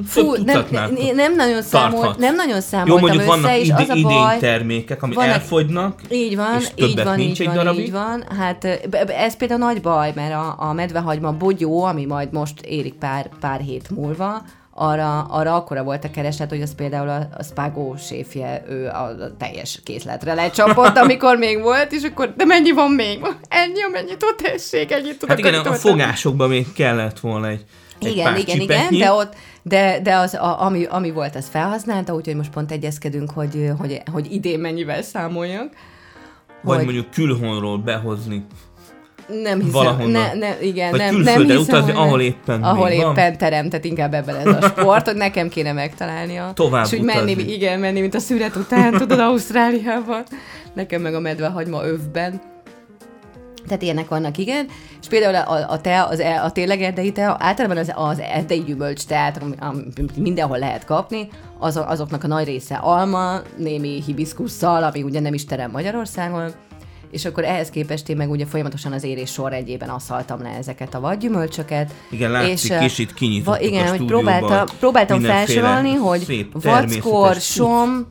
Fú, 0.06 0.34
nem, 0.44 0.66
nem, 0.72 0.94
nem 1.16 1.36
nagyon 1.36 1.62
számolt, 1.62 2.18
nem 2.18 2.36
nagyon 2.36 2.56
Jó, 2.56 2.62
számoltam 2.62 3.00
mondjuk 3.00 3.22
össze, 3.22 3.32
vannak 3.32 3.58
és 3.58 3.68
ide, 3.68 3.76
az 3.76 3.90
a 3.90 4.02
baj, 4.02 4.38
termékek, 4.38 5.04
ami 5.04 5.14
vannak- 5.14 5.32
elfogynak, 5.34 6.02
így 6.10 6.36
van, 6.36 6.56
és 6.60 6.68
többet 6.68 6.90
így 6.90 7.04
van, 7.04 7.16
nincs 7.16 7.40
így 7.40 7.48
egy 7.48 7.54
van, 7.56 7.56
darabig. 7.56 7.86
így 7.86 7.92
van. 7.92 8.24
Hát 8.38 8.66
ez 9.08 9.36
például 9.36 9.60
nagy 9.60 9.82
baj, 9.82 10.12
mert 10.16 10.34
a, 10.34 10.56
a 10.58 10.74
medvehagyma 10.74 11.32
bogyó, 11.32 11.84
ami 11.84 12.06
majd 12.06 12.32
most 12.32 12.62
érik 12.62 12.94
pár, 12.94 13.30
pár 13.40 13.60
hét 13.60 13.90
múlva, 13.90 14.42
arra, 14.80 15.22
arra 15.22 15.56
akkora 15.56 15.84
volt 15.84 16.04
a 16.04 16.10
kereslet, 16.12 16.50
hogy 16.50 16.62
az 16.62 16.76
például 16.76 17.10
a, 17.10 17.28
a 17.38 17.44
Spago 17.44 17.96
séfje, 17.98 18.63
ő 18.70 18.88
a, 18.88 19.04
a 19.04 19.38
teljes 19.38 19.80
készletre 19.84 20.34
lecsapott, 20.34 20.98
amikor 21.04 21.38
még 21.38 21.62
volt, 21.62 21.92
és 21.92 22.04
akkor, 22.04 22.34
de 22.38 22.46
mennyi 22.46 22.72
van 22.72 22.92
még? 22.92 23.20
Ennyi, 23.48 23.84
amennyit 23.84 24.24
ott 24.24 24.38
tessék, 24.38 24.92
ennyit 24.92 25.12
tudok 25.20 25.30
Hát 25.30 25.38
igen, 25.40 25.54
a 25.54 25.74
fogásokban 25.74 26.50
még 26.50 26.74
kellett 26.74 27.20
volna 27.20 27.48
egy, 27.48 27.66
egy 28.02 28.12
Igen, 28.12 28.26
pár 28.26 28.38
igen, 28.38 28.60
igen, 28.60 28.98
de 28.98 29.12
ott, 29.12 29.34
de, 29.62 30.00
de 30.04 30.16
az, 30.16 30.34
a, 30.34 30.62
ami, 30.62 30.86
ami 30.86 31.12
volt, 31.12 31.36
az 31.36 31.48
felhasználta, 31.48 32.13
úgyhogy 32.13 32.36
most 32.36 32.52
pont 32.52 32.72
egyezkedünk, 32.72 33.32
hogy, 33.32 33.72
hogy, 33.78 34.02
hogy 34.12 34.32
idén 34.32 34.60
mennyivel 34.60 35.02
számoljak. 35.02 35.74
Vagy 36.62 36.76
hogy- 36.76 36.86
mondjuk 36.86 37.10
külhonról 37.12 37.78
behozni. 37.78 38.46
Nem 39.44 39.58
hiszem, 39.58 39.72
valahonnan. 39.72 40.12
ne, 40.12 40.34
ne, 40.34 40.62
igen, 40.62 40.90
Vagy 40.90 41.00
nem, 41.00 41.16
nem 41.16 41.38
hiszem, 41.38 41.62
utazni, 41.62 41.92
hogy 41.92 42.02
ahol 42.02 42.22
éppen 42.22 42.63
ahol 42.63 42.88
még 42.88 43.02
van. 43.02 43.12
éppen 43.12 43.38
terem, 43.38 43.70
tehát 43.70 43.86
inkább 43.86 44.13
ebben 44.13 44.36
ez 44.36 44.46
a 44.46 44.62
sport, 44.68 45.06
hogy 45.06 45.16
nekem 45.16 45.50
kéne 45.50 45.72
megtalálnia. 45.74 46.52
Tovább 46.54 46.86
És 46.86 46.92
úgy 46.94 47.02
menni, 47.02 47.32
utazni. 47.32 47.52
igen, 47.54 47.80
menni, 47.80 48.00
mint 48.00 48.16
a 48.16 48.20
szüret 48.20 48.56
után, 48.56 48.92
tudod, 48.98 49.20
Ausztráliában. 49.20 50.24
Nekem 50.74 51.02
meg 51.02 51.13
a 51.16 51.20
medvehagyma 51.20 51.86
övben. 51.86 52.42
Tehát 53.68 53.82
ilyenek 53.82 54.08
vannak, 54.08 54.38
igen. 54.38 54.66
És 55.02 55.08
például 55.08 55.36
a, 55.36 55.72
a 55.72 55.82
tea, 55.82 56.06
az, 56.08 56.20
e, 56.20 56.44
a 56.44 56.52
tényleg 56.52 56.82
erdei 56.82 57.12
tea, 57.12 57.36
általában 57.40 57.78
az, 57.78 57.92
az 57.96 58.20
erdei 58.20 58.63
gyümölcs 58.63 59.06
teát, 59.06 59.42
amit 59.60 60.18
mindenhol 60.18 60.58
lehet 60.58 60.86
kapni, 60.86 61.28
az, 61.60 61.82
azoknak 61.86 62.24
a 62.24 62.28
nagy 62.28 62.46
része 62.46 62.76
alma, 62.76 63.40
némi 63.58 64.04
hibiszkusszal, 64.06 64.84
ami 64.84 65.04
ugye 65.04 65.20
nem 65.20 65.34
is 65.34 65.46
terem 65.46 65.72
Magyarországon, 65.72 66.52
és 67.12 67.26
akkor 67.26 67.43
ehhez 67.43 67.70
képest 67.70 68.10
én 68.10 68.17
meg 68.17 68.30
ugye 68.30 68.46
folyamatosan 68.46 68.91
az 68.91 69.04
érés 69.04 69.32
sorrendjében 69.32 69.89
asszaltam 69.89 70.41
le 70.41 70.50
ezeket 70.50 70.93
a 70.93 71.00
vadgyümölcsöket. 71.00 71.93
Igen, 72.12 72.32
látszik, 72.32 72.74
és, 72.82 72.98
itt 72.98 73.13
kinyitottuk 73.13 73.63
Igen, 73.63 73.88
hogy 73.88 74.06
próbálta, 74.06 74.67
próbáltam 74.80 75.20
felsorolni, 75.20 75.93
hogy 75.93 76.48
vackor, 76.54 77.36
som, 77.36 78.08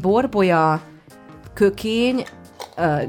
borbolya, 0.00 0.80
kökény, 1.54 2.24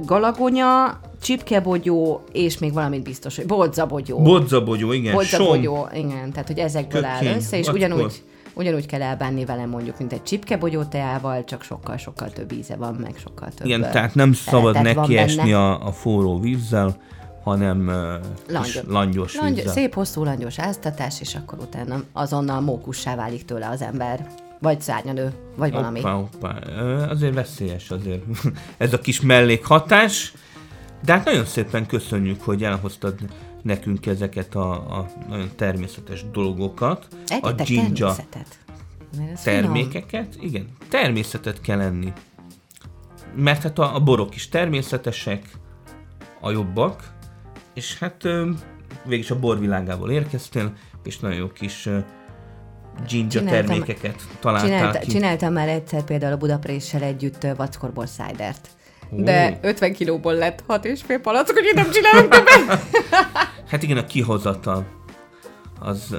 galagonya, 0.05 0.99
csipkebogyó, 1.21 2.23
és 2.31 2.57
még 2.57 2.73
valamit 2.73 3.03
biztos, 3.03 3.35
hogy 3.35 3.45
bodzabogyó. 3.45 4.19
Bodzabogyó, 4.19 4.91
igen. 4.91 5.13
Bodzabogyó, 5.13 5.75
som. 5.75 6.05
igen, 6.05 6.31
tehát 6.31 6.47
hogy 6.47 6.59
ezekből 6.59 7.01
Kökény, 7.01 7.27
áll 7.27 7.35
össze, 7.35 7.57
és 7.57 7.65
vackor. 7.65 7.81
ugyanúgy 7.81 8.23
ugyanúgy 8.53 8.85
kell 8.85 9.01
elbánni 9.01 9.45
vele 9.45 9.65
mondjuk, 9.65 9.97
mint 9.97 10.13
egy 10.13 10.23
csipkebogyó 10.23 10.83
teával, 10.83 11.43
csak 11.43 11.63
sokkal-sokkal 11.63 12.29
több 12.29 12.51
íze 12.51 12.75
van, 12.75 12.93
meg 12.93 13.15
sokkal 13.17 13.49
több 13.49 13.67
Igen, 13.67 13.81
tehát 13.81 14.15
nem 14.15 14.33
szabad 14.33 14.81
neki 14.81 15.17
esni 15.17 15.53
a, 15.53 15.87
a 15.87 15.91
forró 15.91 16.39
vízzel, 16.39 16.97
hanem 17.43 17.85
langyos, 18.47 18.81
langyos, 18.87 19.35
langyos 19.35 19.71
Szép 19.71 19.93
hosszú 19.93 20.23
langyos 20.23 20.59
áztatás, 20.59 21.21
és 21.21 21.35
akkor 21.35 21.59
utána 21.59 22.03
azonnal 22.13 22.61
mókussá 22.61 23.15
válik 23.15 23.45
tőle 23.45 23.69
az 23.69 23.81
ember. 23.81 24.27
Vagy 24.59 24.81
szárnyadő, 24.81 25.33
vagy 25.55 25.71
valami. 25.71 26.01
Hoppá, 26.01 26.13
hoppá. 26.13 26.59
Azért 27.09 27.33
veszélyes 27.33 27.89
azért 27.89 28.23
ez 28.77 28.93
a 28.93 28.99
kis 28.99 29.21
mellékhatás. 29.21 30.33
De 31.05 31.13
hát 31.13 31.25
nagyon 31.25 31.45
szépen 31.45 31.85
köszönjük, 31.85 32.41
hogy 32.41 32.63
elhoztad 32.63 33.15
nekünk 33.61 34.05
ezeket 34.05 34.55
a, 34.55 34.71
a 34.71 35.07
nagyon 35.29 35.49
természetes 35.55 36.25
dolgokat. 36.31 37.07
Egyetek 37.27 37.51
a 37.51 37.63
természetet. 37.63 38.59
termékeket. 39.43 40.33
Finom. 40.33 40.47
Igen, 40.47 40.67
természetet 40.89 41.61
kell 41.61 41.79
enni. 41.79 42.13
Mert 43.35 43.61
hát 43.61 43.79
a, 43.79 43.95
a 43.95 43.99
borok 43.99 44.35
is 44.35 44.49
természetesek, 44.49 45.45
a 46.41 46.51
jobbak, 46.51 47.13
és 47.73 47.97
hát 47.97 48.23
végig 49.05 49.31
a 49.31 49.39
borvilágából 49.39 50.11
érkeztél, 50.11 50.73
és 51.03 51.19
nagyon 51.19 51.37
jó 51.37 51.47
kis 51.47 51.89
ginger 53.07 53.41
csináltam, 53.41 53.65
termékeket 53.65 54.27
találtál 54.39 54.69
csinálta, 54.69 54.99
ki. 54.99 55.11
Csináltam 55.11 55.53
már 55.53 55.67
egyszer 55.67 56.03
például 56.03 56.33
a 56.33 56.37
Budapréssel 56.37 57.01
együtt 57.01 57.47
vackorbor 57.55 58.07
szájdert. 58.07 58.69
De 59.09 59.59
50 59.61 59.93
kilóból 59.93 60.33
lett 60.33 60.63
6 60.67 60.85
és 60.85 61.01
fél 61.01 61.19
palack, 61.19 61.51
hogy 61.51 61.71
nem 61.75 61.91
csinálunk 61.91 62.29
többet. 62.29 62.79
hát 63.71 63.83
igen, 63.83 63.97
a 63.97 64.05
kihozatal 64.05 64.85
az 65.79 66.15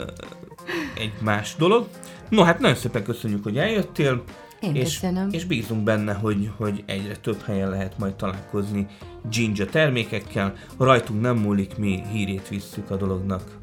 egy 0.97 1.13
más 1.21 1.55
dolog. 1.57 1.89
No, 2.29 2.43
hát 2.43 2.59
nagyon 2.59 2.77
szépen 2.77 3.05
köszönjük, 3.05 3.43
hogy 3.43 3.59
eljöttél. 3.59 4.23
Én 4.61 4.75
és, 4.75 5.01
köszönöm. 5.01 5.29
és 5.31 5.45
bízunk 5.45 5.83
benne, 5.83 6.13
hogy, 6.13 6.51
hogy 6.57 6.83
egyre 6.87 7.17
több 7.17 7.43
helyen 7.43 7.71
lehet 7.71 7.99
majd 7.99 8.15
találkozni 8.15 8.87
ginger 9.31 9.67
termékekkel. 9.67 10.55
Rajtunk 10.79 11.21
nem 11.21 11.37
múlik, 11.37 11.77
mi 11.77 12.03
hírét 12.13 12.49
visszük 12.49 12.91
a 12.91 12.97
dolognak. 12.97 13.59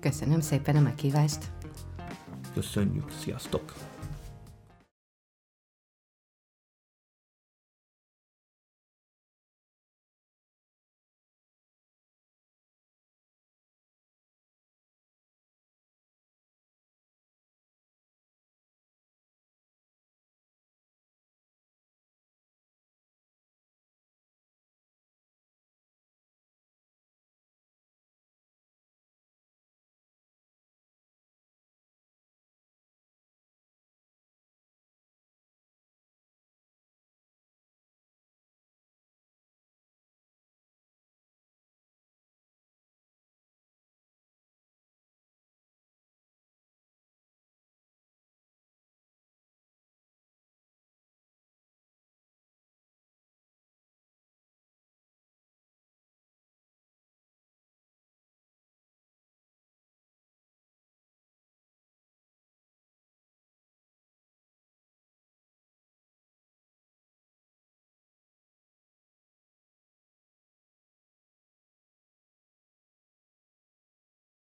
Köszönöm 0.00 0.40
szépen 0.40 0.76
a 0.76 0.80
meghívást. 0.80 1.38
Köszönjük, 2.54 3.10
sziasztok! 3.22 3.89